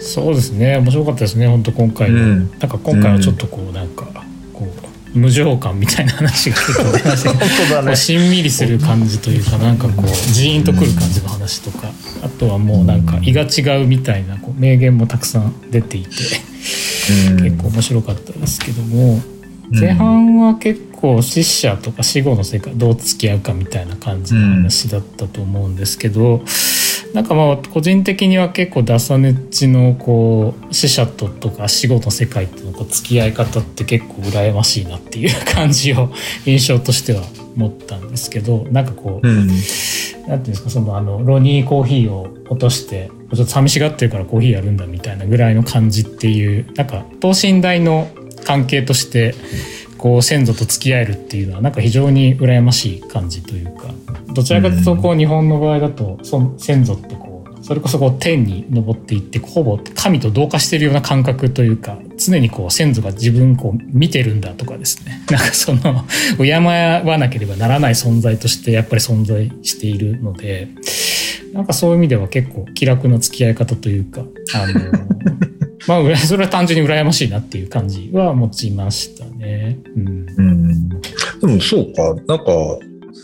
[0.00, 4.06] そうですね面白かったですね本当今回の、うん、なんか今回はちょっとこうなんか
[4.54, 11.88] こう無情感みたいな話が結構出ましたね、しんみりする感じというかなんかこうジーンとくる感じの話とか、
[12.22, 19.20] あとはもうなんか胃が違うみたいなこう名言もたくさん出ていて、結構面白かったですけども
[19.72, 25.74] 前半は結構死者とか死後の世界どう付き合うかみたいな感じの話だったと思うん。
[25.74, 26.42] ですけど。
[27.14, 36.10] なんかまあ個人的には結構ダサネッチのこう死者ととか死後の世界とのこう付き合い方って結構羨ましいなっていう感じを
[36.46, 37.22] 印象としては
[37.56, 48.08] 持ったんですけど なんかこう、うん、なんていうんですかそのあのロニーコーヒーを落としてちょっと寂しがってるからコーヒーやるんだみたいなぐらいの感じっていうなんか等身大の
[48.44, 49.34] 関係として
[50.00, 53.88] こう先祖と付き合えるっていうのはなんか非常に羨ましい感じというか
[54.32, 65.20] どちらかというとこう日本の場合だとそ先祖ってこうそれこそこう天に昇っていってほぼ神と同化してるような感覚というか常にこう先祖が自分こう見てるんだとかですね。
[65.30, 66.06] なんかその
[66.38, 70.68] 敬わなければならない存在としてやっぱり存在しているので
[71.52, 74.22] なんかそういう意味では結構気楽な付き合い方というか
[74.54, 79.78] あのまあ、 それは単純に羨ましいなっていう感じは持ちましたね。
[79.96, 80.26] うん。
[80.36, 82.44] うん、でもそうか、なんか、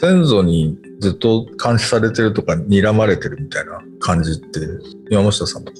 [0.01, 4.61] 先祖にずっと監視されてるとか睨まれてるみたいな感じって
[5.11, 5.79] 山下さんとか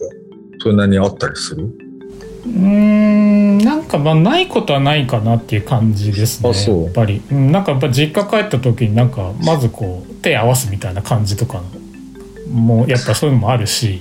[0.59, 1.69] それなりにあったりする？
[2.47, 11.61] うんなんかまあないことはないかなっていう感じですねやっぱり、うん、なんかやっぱ実家帰った時になんかまずこう手合わすみたいな感じとか
[12.51, 14.01] もやっぱそういうのもあるし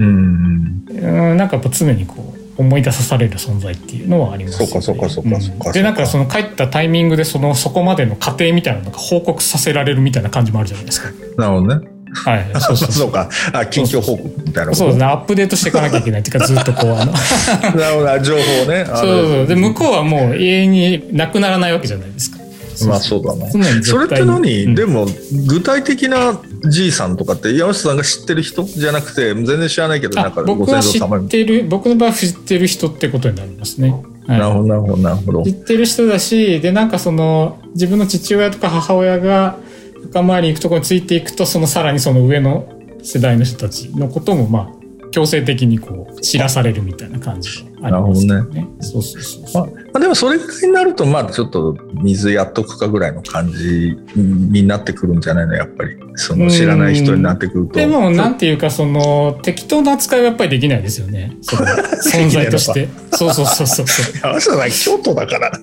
[0.00, 11.10] うんなんかやっぱ常にこう思い出さされる存在っていうのはあります、ね、そうかそうかそうかそうか、でなんかその帰ったタイミングでそのそこまでの過程みたいなのが報告させられるみたいな感じもあるじゃないですか。
[11.36, 11.88] なるほどね。
[12.12, 13.28] はい、 そうそうそうか。
[13.52, 15.04] あ、近況報告みたいなそうですね。
[15.04, 17.12] アップデートしていかなきゃいけないっていうか、ずっとこう、あの
[17.80, 18.40] なるほど、情報
[18.70, 18.84] ね。
[18.86, 19.46] そうそう。
[19.46, 22.39] で、向こうはもう永遠になくならないわけじゃないですか。
[22.86, 23.50] まあそうだな。
[23.82, 25.06] それって何、うん、でも
[25.46, 33.90] 具体的なじいさんとかって山下さんが知ってる人じゃなくて全然知らないけどなんか僕は知ってる僕の場合知ってる人ってことになりますね。
[34.26, 35.44] はい、なるほどなるほどなるほど。
[35.44, 39.56] 知ってる人だしでなんかその自分の父親とか母親が
[40.02, 42.68] 墓参りに行くところについていくとそのさらにその上の
[43.02, 44.79] 世代の人たちのこともまあ
[45.10, 48.42] 強制的にこう知らされるみたいな感じがありますね。
[48.42, 49.74] ねそうそうそうそう。
[49.74, 57.74] まあ、でもそれぐらいになるとまあちょっと水やっとくかぐらいの感じになってくるんじゃないのやっぱりその知らない人になってくると。
[57.74, 61.36] でもなんていうかその適当な扱いはやっぱりできないですよね。
[61.42, 62.88] その存在として。
[63.12, 64.14] そうそうそうそうそう。
[64.30, 65.52] あの人は京都だから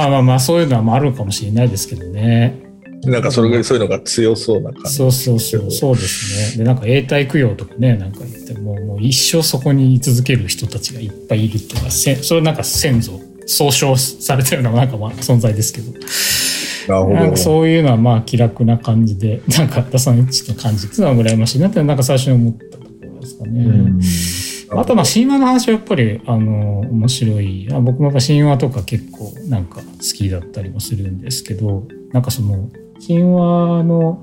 [0.00, 2.71] まあまあまあそういうのはあるかもしれないですけどね。
[3.04, 4.94] なんかそれぐらいそういうのが強そうな感じ。
[4.94, 6.64] そうそうそう、そうですね。
[6.64, 15.92] で、なんか永代供養とかね、なんか言っても、もう一生そこに居続ける人たちがいっぱいいるっていうか、せそれなんか先祖、総称されてるのがなんかまあ存在ですけど。
[15.92, 17.14] なるほど。
[17.16, 22.84] なんかそういうのはまあ気楽な感じで、 なんか出さねちの感じっていうのは羨ましいなってなんか最初に思ったとこ
[23.14, 24.80] ろですかね。
[24.80, 29.82] あとまあ神話の話はやっぱりあの面白いあ僕もやっぱ神話とか結構なんか好
[30.16, 32.70] きだったりもするんですけどなんかその
[33.06, 34.22] 神話の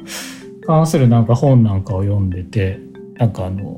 [0.66, 2.80] 関するなんか本なんかを読んでて
[3.16, 3.78] なんかあの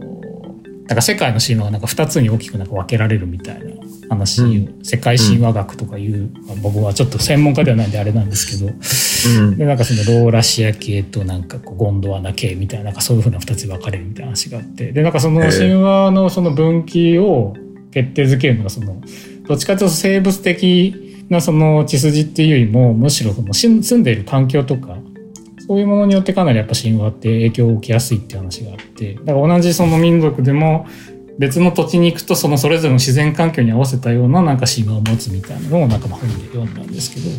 [0.87, 3.71] なんか世界の神話がなんか2つに大きくなんか分けられるみたいな
[4.09, 8.71] 話、うん、世界神話学とかいう、うん、僕はちょっと専門家ではないんであれなんですけど、
[9.41, 17.55] うん、でなんかそのローラシア系となんかこうゴンドワナ系みたいななんかそういうふうな2つに分かれるみたいな話があってでなんかその神話のその分岐を
[17.91, 19.01] 決定づけるのがその
[19.47, 24.97] どっちかというと生物的なその血筋っていうよりもむしろその住んでいる環境とか
[25.65, 30.85] そういうものによってかなりやっぱ神話って影響を受けやすいって話があってだから同じその民族でも
[31.39, 37.29] 別の土地に行くとそのそれぞれの自然環境に合わせたようななんか神話を持つみたいなのをなんか本で読んだんですけど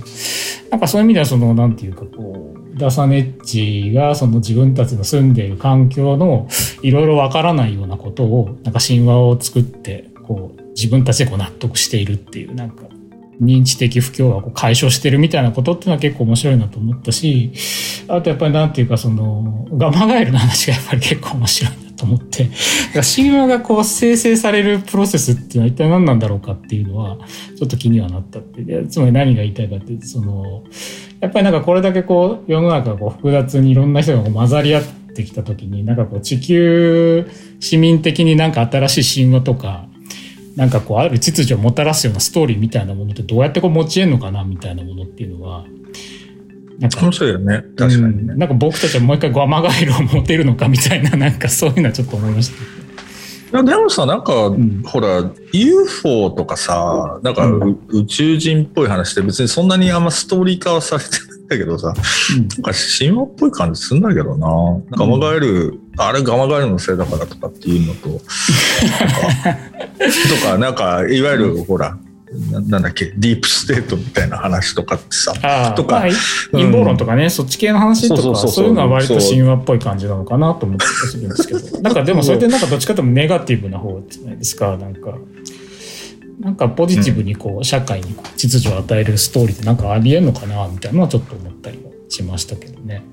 [0.70, 6.48] なんかそういう意味ではそのなんていうかこうダサネッチがその自分たちの住んでいる環境の
[6.80, 12.84] いろいろわからないようなことをなんか神話を作ってこう自分たちでこう納得しているっていうなんか
[13.40, 17.52] 認知的不協和を解消してるみたいなことっていうのは結構面白いなと思ったし、
[18.08, 22.50] あとやっぱりなんていうかその、ガマガエルの話がやっぱり結構面白いなと思って、
[22.94, 27.18] 神話がこう生成されるプロセスっていうのは一体何なんだろうかっていうのは、
[27.56, 28.86] ちょっと気にはなったって。
[28.86, 30.64] つまり何が言いたいかっていうと、その、
[31.20, 37.30] やっぱりなんかこれだけこう世の中がこう複雑にいろんな人がこう混ざり合ってきた時に、なんかこう地球
[37.60, 39.86] 市民的になんか新しい神話とか、
[40.56, 45.64] なんかこうある秩序をもたらすようなストーリーみたいなものってどうやってこう持ち得るのかなみたいなものっていうのは
[46.78, 47.64] なんか面白いよね。
[47.76, 52.82] 確かにね、うん、なんか僕たちはもう一回ゴマガエルを持てるのかみたいななんかそういうのはちょっと思いました。
[53.52, 57.46] いやでもさなんか、うん、ほら UFO とかさなんか、
[57.88, 61.10] 宇宙人っぽい話って別にそんなにあんまストーリー化はされて
[61.52, 64.48] だけどさ、うん、なんか神話っぽい感じすんだけどな。
[64.96, 68.20] ガマガエル、うん、あれガマガエルのせいだからとかっていうのと、 と
[70.46, 71.96] か、なんか、いわゆる、ほら、
[72.68, 76.08] なんだっけディープステートみたいな話とかってさとか、まあ、
[76.52, 81.60] 陰謀論とかね、うん、そっち系の話とかそういうのは割と神話っぽい感じなのかなと思ってするんですけど。
[81.82, 85.18] なんかでもそれってなんかどっちかというとネガティブな方じゃないですかなんか
[86.42, 93.04] なんかポジティブにこう、社会に秩序を与えるストーリーってなんかありえんのかなみたいなのはちょっと思ったりもしましたけどね。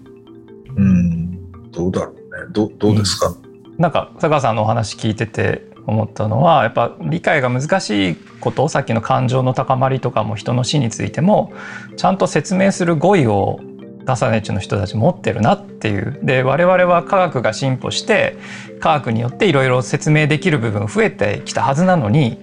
[0.75, 1.69] うん。
[1.71, 2.21] どうだろうね。
[2.51, 11.53] どどうですか、うん、なんか佐川さんのお話聞いてて思ったのはやっぱ理解が難しいことさっきの感情の高まりとかも人の死についても
[11.97, 13.59] ちゃんと説明する語彙を
[14.05, 16.19] ダサネッチの人たち持ってるなっていう。
[16.23, 18.37] で我々は科学が進歩して
[18.79, 22.39] 科学によっていろいろ説明できる部分増えてきたはずなのに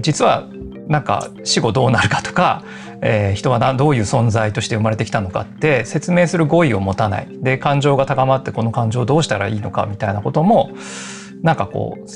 [0.00, 0.48] 実は
[0.88, 2.64] なんか死後どうなるかとか、
[3.02, 7.28] えー、人はどういう存在として生まれてきたのかって説明する語彙を持たない。
[7.42, 10.70] で感情が高まってこの感情をどうしたらいいのかみたいなことも
[11.42, 12.06] なんかこう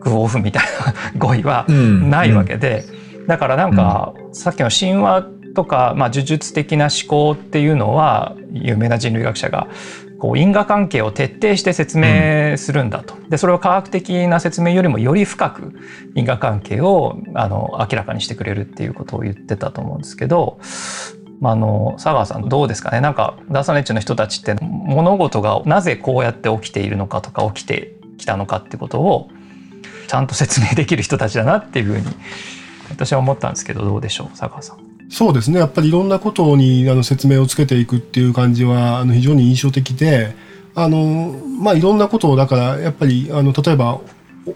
[0.00, 2.84] グオフみたいな語彙はないわけで、
[3.16, 3.20] うん。
[3.22, 9.66] うん、だからなんか、さっきの神話とか、まあ、呪術的な思考っていうのは有名な人類学者が
[10.18, 13.14] こう因果関係を徹底して説明するんだと。
[13.28, 15.78] でそれは科学的な説明よりもより深く
[16.14, 20.58] 因果関係をあの明らかにしてくれるっていうことを言ってたと思うんですけど、
[21.40, 23.00] まあ、あの佐川さんどうですかね？
[23.00, 29.28] なんかダーサネッチの人たちって物事がなぜこうやって起きているのかとか起きてきたのかってことを
[30.08, 32.06] ちゃんと説明できる人たちだなっていうふうに
[32.88, 34.28] 私は思ったんですけどどうでしょう？
[34.28, 34.95] 佐川さん。
[35.08, 35.58] そうですね。
[35.58, 40.34] やっぱりいろんなことにあの説明をつけていくっていう感じはあの非常に印象的で
[40.74, 44.00] あのまあいろんなことをだからやっぱりあの例えば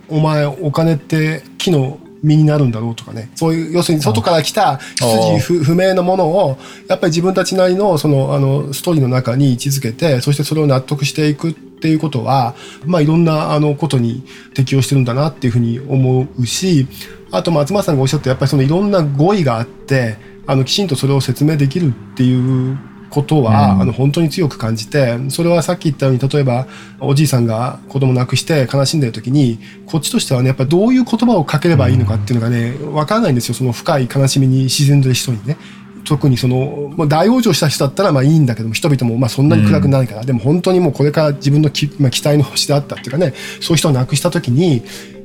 [0.09, 3.31] お前お金って木の実になるんだろうとかね。
[3.35, 14.23] そういう要するに外から来た出自不明のものをやっぱり自分たちなりのそのあのストーリーの中に位置づけてそしてそれを納得していくっていうことはまあいろんなあのことに
[14.55, 16.87] 適応してるんだなっていうふうに思うし
[17.31, 22.78] あと松村さんがおっしゃったやっぱりそのいろんな語彙があってあのきちんとそれを説明できるっていう
[23.11, 26.66] ことは、うん、あの本当に強く感じてそれはさっき言ったように例えば
[27.01, 33.55] おじいさんが子供亡くして悲しんでる時にこっちとしてはねやっぱどういう言葉をかければいいのかっていうのがね分からないんですよ。
[33.55, 35.57] その深い悲しみに沈んでる人にね。
[36.03, 43.34] 特にその、まあ、大往生した人だったらまあいいんだけども人々もまあそんなに暗くないから、うん、でも本当にもうこれから自分のき、まあ、期待の星であったっていうかね。
[43.61, 44.82] そういう人を亡くした時に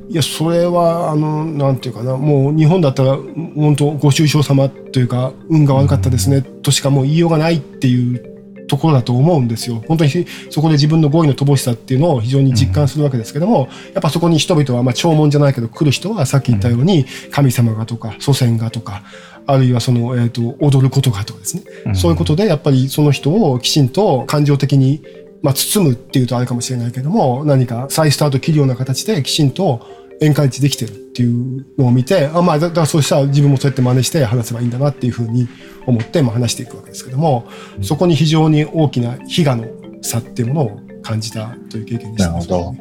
[0.08, 8.36] いやそれはあのなんていうかなもう日本だったら本当ご愁傷様というか運が悪かったですねとしかもう言いようがないっていう
[8.66, 9.82] ところだと思うんですよ。
[9.86, 10.10] 本当に
[10.50, 19.02] そこで自分の語彙の乏しさっていうのを非常に実感するわけですけども、やっぱそこに人々は、まあ、弔問じゃないけど来る人はさっき言ったように神様がとか祖先がとか、
[19.46, 21.94] あるいはその、えっ、ー、と、踊ることがとかですね。
[21.94, 25.02] そういうことでやっぱりその人をきちんと感情的に
[25.46, 29.86] まあ、包むっていうとあれかもしれないけども、何か再スタート切るような形できちんと
[30.20, 35.46] エンカレッジできてるっていうのを見て、あまあ、だからそうしたら自分もそうやって真似して話せばいいんだなっていうふうに
[35.86, 37.46] 思って、まあ、話していくわけですけども、
[37.80, 39.68] そこに非常に大きな悲願の
[40.02, 42.74] 差っていうものを感じたという経験でした、ね、なるほ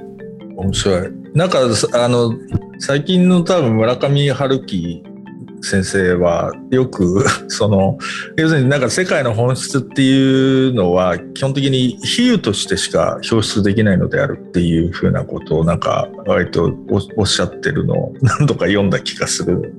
[0.57, 0.63] ど。
[0.63, 1.11] 面白い。
[1.35, 1.59] なんか、
[1.93, 2.33] あの、
[2.79, 5.03] 最近の多分村上春樹
[5.65, 7.97] 先生はよく その
[8.37, 16.71] 要するになんか世界の本質っていうのは基本的に比喩としてしか表出できないのであるっていうふうなことをなんか割と
[17.17, 19.73] おっしゃってるのを何度か読んだ気がする。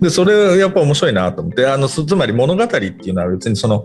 [0.00, 3.84] でそれはやっぱ面白いなと思ってあのつまり物語っていうのは別にその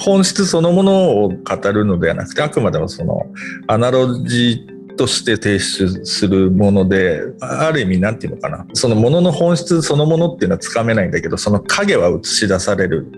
[0.00, 3.26] 本質そのものを語るのではなくてあくまでもその
[3.68, 8.66] アナロジーとして提出するものである意味何て言うのかな。
[8.74, 13.10] そのものの本質そのものっていうのはつかめないんだけどその影は映し出される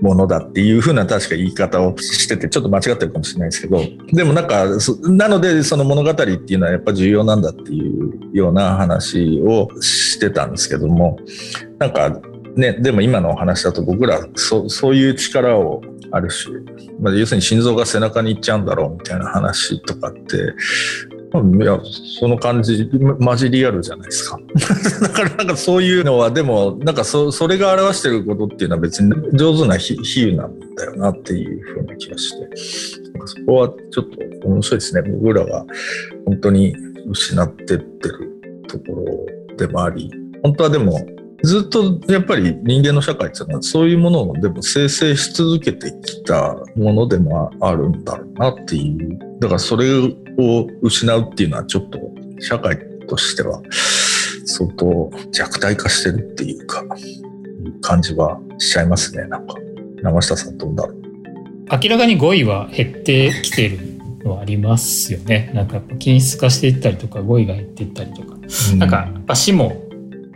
[0.00, 3.82] ものだっていうふうな確か言い方をしててちょっと間違ってるかもしれないですけど。
[4.12, 4.66] でもなんか
[5.02, 11.18] なのでその物語っていうのはやっぱ重要なんだっていうような話をしてたんですけども
[11.78, 12.20] なんか
[12.58, 16.58] ねでも今のお話だと僕らそそういう力をある種、
[17.00, 20.54] まあ、要するに心臓が背中に行っちゃうんだろうみたいな話とかって、
[21.32, 21.78] いや、
[22.18, 24.40] その感じ、マジリアルじゃないですか。
[25.02, 34.04] だからなんかそういうのは、でも、なんかそそれが表してることっていうのは別に上手な比喩なんだよなっていうふうな気がして、そこはちょっ
[34.40, 35.02] と面白いですね。
[35.02, 35.66] 僕らが
[36.24, 36.74] 本当に
[37.10, 38.32] 失ってってる
[38.66, 38.84] とこ
[39.50, 40.10] ろでもあり、
[40.42, 40.98] 本当はでも
[41.42, 49.18] ずっとやっぱり人間の社会っていうのはそういうものをでも生成し続けてきたものでもあるんだろうなっていう。
[49.40, 51.98] だからそれを失うっていうのはちょっと
[52.40, 53.62] 社会としては
[54.44, 56.84] 相当弱体化してるっていうか
[57.82, 59.54] 感じはしちゃいますねなんか。
[60.02, 60.96] 山下さんどうだろう
[61.70, 63.78] 明らかに語彙は減ってきてる
[64.24, 65.50] のはありますよね。
[65.54, 68.36] なんか均質化していったりとか語彙が減っていったりとか、
[68.72, 69.87] うん、なんか死も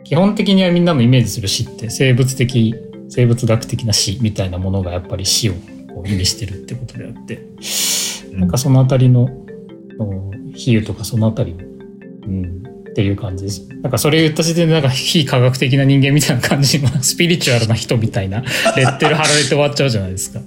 [0.05, 2.74] 基本的にはみんなのイメージする死って生物的
[3.09, 5.55] 生物学的な死みたいなものがやっぱり死を
[6.07, 7.42] 意味してるってことであって、
[8.32, 9.28] うん、なんかその辺りの
[10.55, 11.72] 比喩とかその辺り
[12.22, 13.68] うん、っていう感じです。
[13.82, 18.42] なんかそれ言った時点でなんか非科学的な人間みたいな感じの スピリチュアルな人みたいな
[18.76, 20.40] レッテル貼られて終わっちゃうじゃないですか。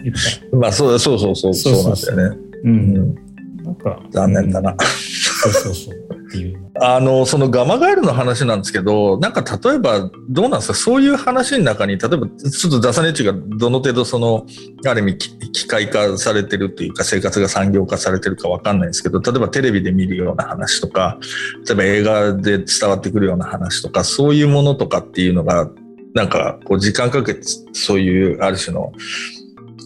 [0.53, 2.37] まあそうそうそうそうそうなんだよね。
[2.63, 3.15] うん。
[3.63, 4.71] なんか残念だな。
[4.71, 6.64] うん、そうそうそうっていう。
[6.81, 10.73] あの、そのガマガエルの話なんですけど、なんか例えばどうなんですか？
[10.73, 14.45] そういう話の中に、例えばちょっとダサネッチがどの程度その、
[14.85, 21.17] ある意味機械化されてるというか生活が産業化されてるかわかんないんですけど、例えばテレビで見るような話とか、
[21.65, 25.69] 例えば映画で伝わってくるような話とか、そういうものとかっていうのが、
[26.13, 27.41] なんかこう時間かけて
[27.73, 28.91] そういうある種の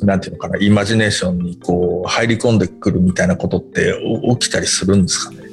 [0.02, 3.94] なんていうのかな、イマジネーションにこう入り込んでくるみたいなことって
[4.40, 5.49] 起きたりするんですかね？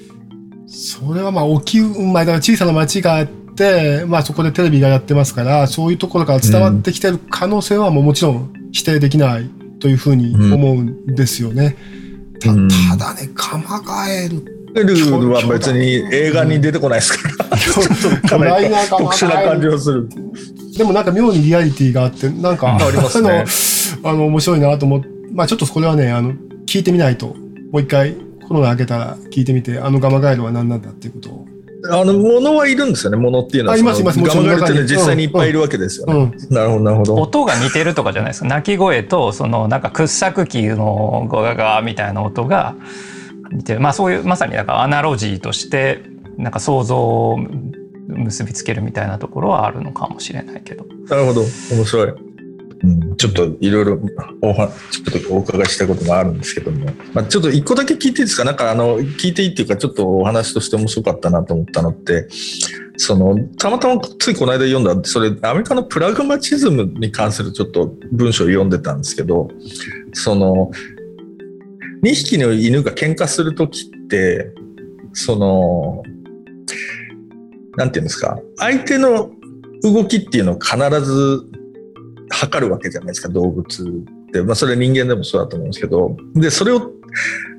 [0.66, 9.48] それはまあ起きうまいだから小さな町があって、まあそこでテレビがやってますから、そういうところから伝わってきてる可能性はもうもちろん否定できない
[9.80, 11.76] というふうに思うんですよね。
[12.46, 15.78] うん、たただね、カマガエルルールは別に
[16.14, 20.08] 映画に出てこないですから、ちょっとかなり特殊な感じがする。
[20.76, 23.44] でもなんか妙にリアリティがあって、なんか、ありますね。
[24.02, 26.34] あの、面白いなと思って、まあちょっとこれはね、あの、
[26.66, 27.28] 聞いてみないと、
[27.72, 28.14] もう一回
[28.46, 31.46] コロナ明けたら聞いてみて、あのガマガエルは何なんだっていうことを。
[31.90, 33.76] あの、ものはいるんですよね、ものっていうのは。
[33.76, 36.12] います、います、ガマガエルって、ね、実際にいっぱいいるわけですよね。
[36.14, 37.14] うんうん、なるほど、なるほど。
[37.16, 38.48] 音が似てるとかじゃないですか。
[38.48, 42.74] 鳴き声と、その、なんか掘削機のゴガガみたいな音が
[43.52, 43.80] 似てる。
[43.80, 46.02] まあそういう、まさになんかアナロジーとして、
[46.38, 47.38] なんか想像を
[48.08, 50.86] 結びつけるみたいなところはあるのかもしれないけど。
[51.08, 52.25] なるほど、面白い。
[53.16, 54.00] ちょっといろいろ
[54.42, 58.44] おはちょっとお伺いしたことがあるんですけども、まあ、ちょっと一個だけ聞いていいですか？
[58.44, 62.28] なんかあの聞いていいっていうかちょっとお話として面白かったなと思ったのって。
[62.98, 69.50] そのたまたまついこの間読んだそれアメリカのプラグマチズムに関するちょっと文章を読んでたんですけど
[70.14, 70.70] その
[72.02, 74.50] 2匹の犬が喧嘩する時って
[75.12, 76.02] その
[77.76, 78.38] なんていうんですか？
[78.56, 79.30] 相手の
[79.82, 81.44] 動きっていうのを必ず
[82.36, 83.82] 測るわけじゃないですか動物
[84.28, 86.16] って、まあ、それは人間でもそうだと思うんですけど。
[86.34, 86.92] でそれを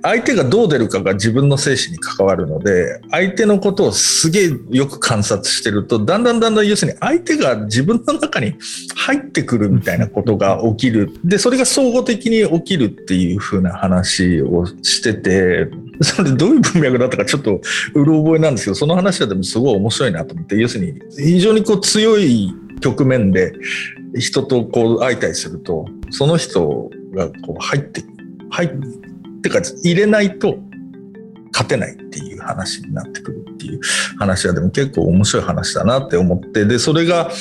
[0.04, 8.56] 相手がどう出るかが自分の精神に関わるので相手のことをすげえよく観察してるとだんだんだんだん要するに相手が自分の中に
[8.96, 11.12] 入ってくるみたいなことが起きる。
[11.24, 15.68] でそれが相互的に起きるっていう風な話をしてて
[16.02, 17.62] それどういう文脈だったかちょっと
[17.96, 23.54] うろ覚えなんですけどその話はでもすごい面白いなと思って要するに非常にこう強い局面で
[24.20, 28.04] 人とこう会いたりするとその人がこう入って
[28.50, 28.70] 入っ
[29.42, 30.58] てか入れないと
[31.52, 33.57] 勝てないっていう話になってくる。
[33.68, 33.80] いう
[34.18, 37.32] 話はでも結構面白い話だなって思ってでそれが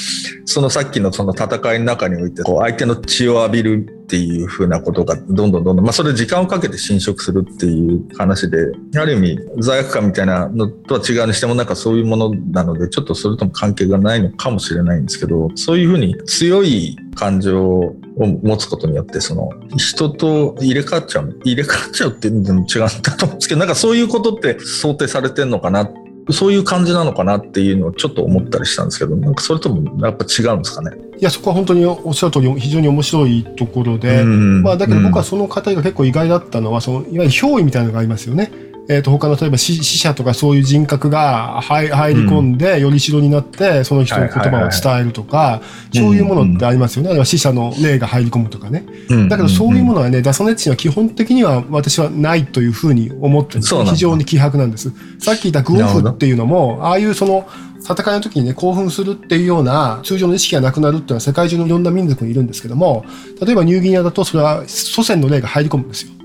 [0.45, 8.59] そのさっきのその戦いの中においてこう相手の血を浴びるっていうふうなことがどんどんどんどん、まあ、それ時間をかけて侵食するっていう話で
[8.97, 25.93] ある意味罪悪感みたいなのとは違うにしてもなんかそういうものなのでちょっとそれとも関係がないのかもしれないんですけどそういうふうに強い感情を持つことによってその人と入れ替わっちゃう入れ替わっちゃうっていうのも違うんだと思うんですけどなんかそういうことって想定されてんのかなっ
[26.31, 30.91] そういう感じなのかなっていうのをちょっと思ったりしたんですけどなんかそれともやっぱ違うんですかね？
[31.19, 38.51] いやそこは本当におっしゃる通り非常に面白いところで、まあ、だけど僕はその方が結構意外だったのはそのいわゆる憑依みたいなのがありますよね。
[38.89, 45.61] えー、と他の例えば死者とかそういう人格が入り込んで、よりしろになって、その人の言葉を伝えるとか、
[45.93, 47.09] そういうものってありますよね。
[47.09, 48.87] あるいは死者の霊が入り込むとかね。
[49.29, 54.93] だけどそういうものはね、ダソネッチには基本的には私はないというふうに思ってる非常に希薄なんです。
[55.19, 57.47] さっき言ったグオフっていうのも、ああいうその、
[57.81, 63.05] 戦いの時にね、興奮するっていうような通常の意識がなくなるっていうのは世界中のいろんな民族にいるんですけども、
[63.41, 66.16] 例えばニューギニアだとそれは祖先の霊が入り込むんですよ。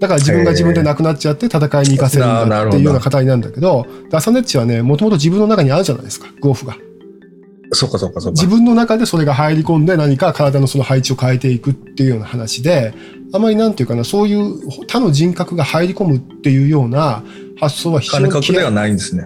[0.00, 6.76] だから自分が自分で亡くなっちゃって戦いに行かせるんだっていうような形なんだけど、ダサネッチはね、もともと自分の中にあるじゃないですか、ゴーフが。
[7.72, 8.40] そうかそうかそうか。
[8.40, 12.94] 自分の中でそれが入り込んで何か体のその配置を変えていくっていうような話で、
[13.32, 17.24] あまりなんていうかな、そういう他の人格が入り込むっていうような
[17.58, 18.24] 発想は非常に。
[18.28, 19.24] 感覚ではないんですね。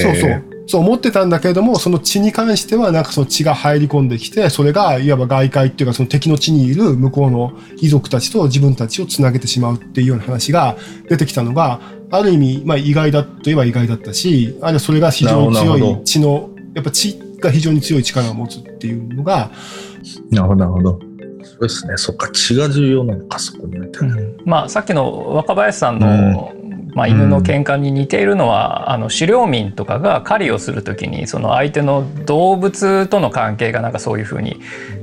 [0.00, 0.42] そうそう。
[0.66, 10.76] そう思ってたんだけれども、その血に関しては、なんかその血が入り込んできて、それがいわば外界っていうか、その敵の地にいる向こうの遺族たちと自分たちをつなげてしまうっていうような話が
[11.08, 19.52] 出てきたのが、ある意味、まあ意外だといえば意外だったし、あるいはそれが非常に強い血の、やっぱ血が非常に強い力を持つっていうのが。
[20.30, 20.98] なるほど、なるほど。
[21.44, 21.94] そうですね。
[21.96, 26.66] そっか、血が重要なのか、そこに、うん、まあ、さっきの若林さんの、うん
[26.96, 34.58] まあ、犬の喧嘩に似ているのは、あの狩猟民とかが狩りをする時にその相手の動物との関係がなんかそういうふうに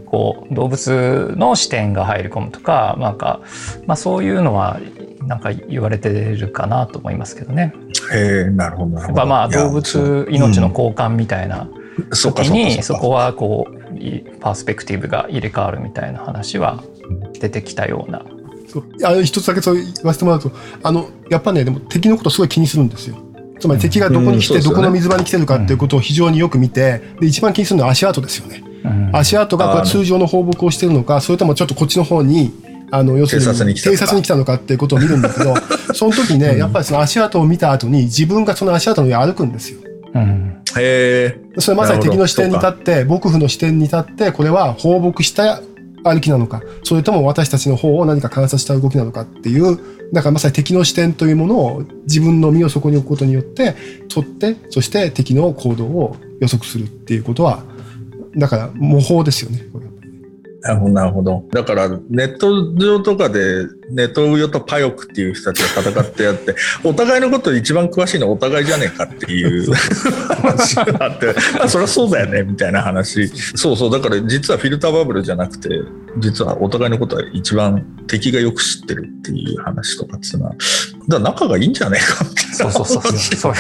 [0.08, 3.42] こう動物の視点が入り込むとかなんか、
[3.86, 4.80] まあ、そういうのは
[5.28, 7.76] なんか言われてるかなと思いますけどね。
[8.12, 11.70] へなるほどやっぱまあ動物命の交換みたいな
[12.10, 16.84] 時にそこはこうパースペクティブが入れ替わるみたいな話は
[17.40, 18.26] 出てきたような
[19.04, 20.52] あの一つだけそう言わせてもらうと
[20.82, 23.18] あのやっぱねでも敵のことすごい気にするんですよ。
[23.60, 28.62] つまり敵がどこに来て、どこの水場に来てるかっていうことを非常によく見てで一番気にするのは足跡ですよね、
[29.14, 32.52] 足跡がこれ通常の放牧をしてるのかそれともちょっとこっちの方に
[32.92, 35.56] あの要するに警察に来たのかっていうことを見るんだけど
[35.96, 39.80] その時ねやっぱりその足跡を見た後に自分がその足跡の上歩くんですよ。
[40.14, 45.62] うん、へそれまさに敵の視点に立って幕府の視点に立ってこれは放牧した
[46.04, 49.80] 歩きなのか、それとも私たちの方を何か観察した動きなのかっていう、
[50.14, 53.76] だからまさに敵の視点というものを自分の身をそこに置くことによって、
[54.10, 57.64] 取って、そして敵の行動を予測するっていうことは、
[58.36, 59.86] だから模倣ですよね、これ
[60.64, 61.44] なるほど、なるほど。
[61.52, 66.56] だから、ネット上とかで、ネトウヨとパヨクっていう人たちが戦ってやって、
[66.86, 73.28] お互いのこと一番詳しいのはお互いじゃねえかっていう話があって、あ、そりゃそうだよね、みたいな話。
[73.58, 75.68] そうそう、だから実はフィルターバブルじゃなくて、
[76.18, 80.56] 実はお互いのことは一番敵がよく知ってるっていう話とかっていうのは、
[81.08, 82.72] だ仲がいいんじゃねえかみたいな。
[82.72, 83.14] そうそうそう。
[83.18, 83.60] そういう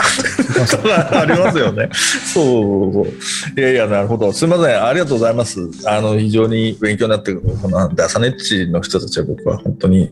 [0.69, 1.19] こと。
[1.19, 1.89] ありますよね。
[2.33, 3.07] そ
[3.55, 3.59] う。
[3.59, 4.31] いやいや、なるほど。
[4.31, 4.83] すみません。
[4.83, 5.59] ありがとうございます。
[5.85, 10.11] あの、非常に勉強になって、このダサネッチの人たちは僕は本当に、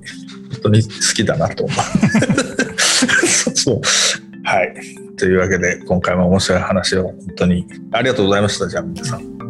[0.52, 1.78] 本当に好きだなと思う
[3.56, 3.82] そう。
[4.44, 4.74] はい。
[5.18, 8.68] というわけで、今回も面白い話を本当にありがとうございました。
[8.68, 9.41] じゃあ皆さん。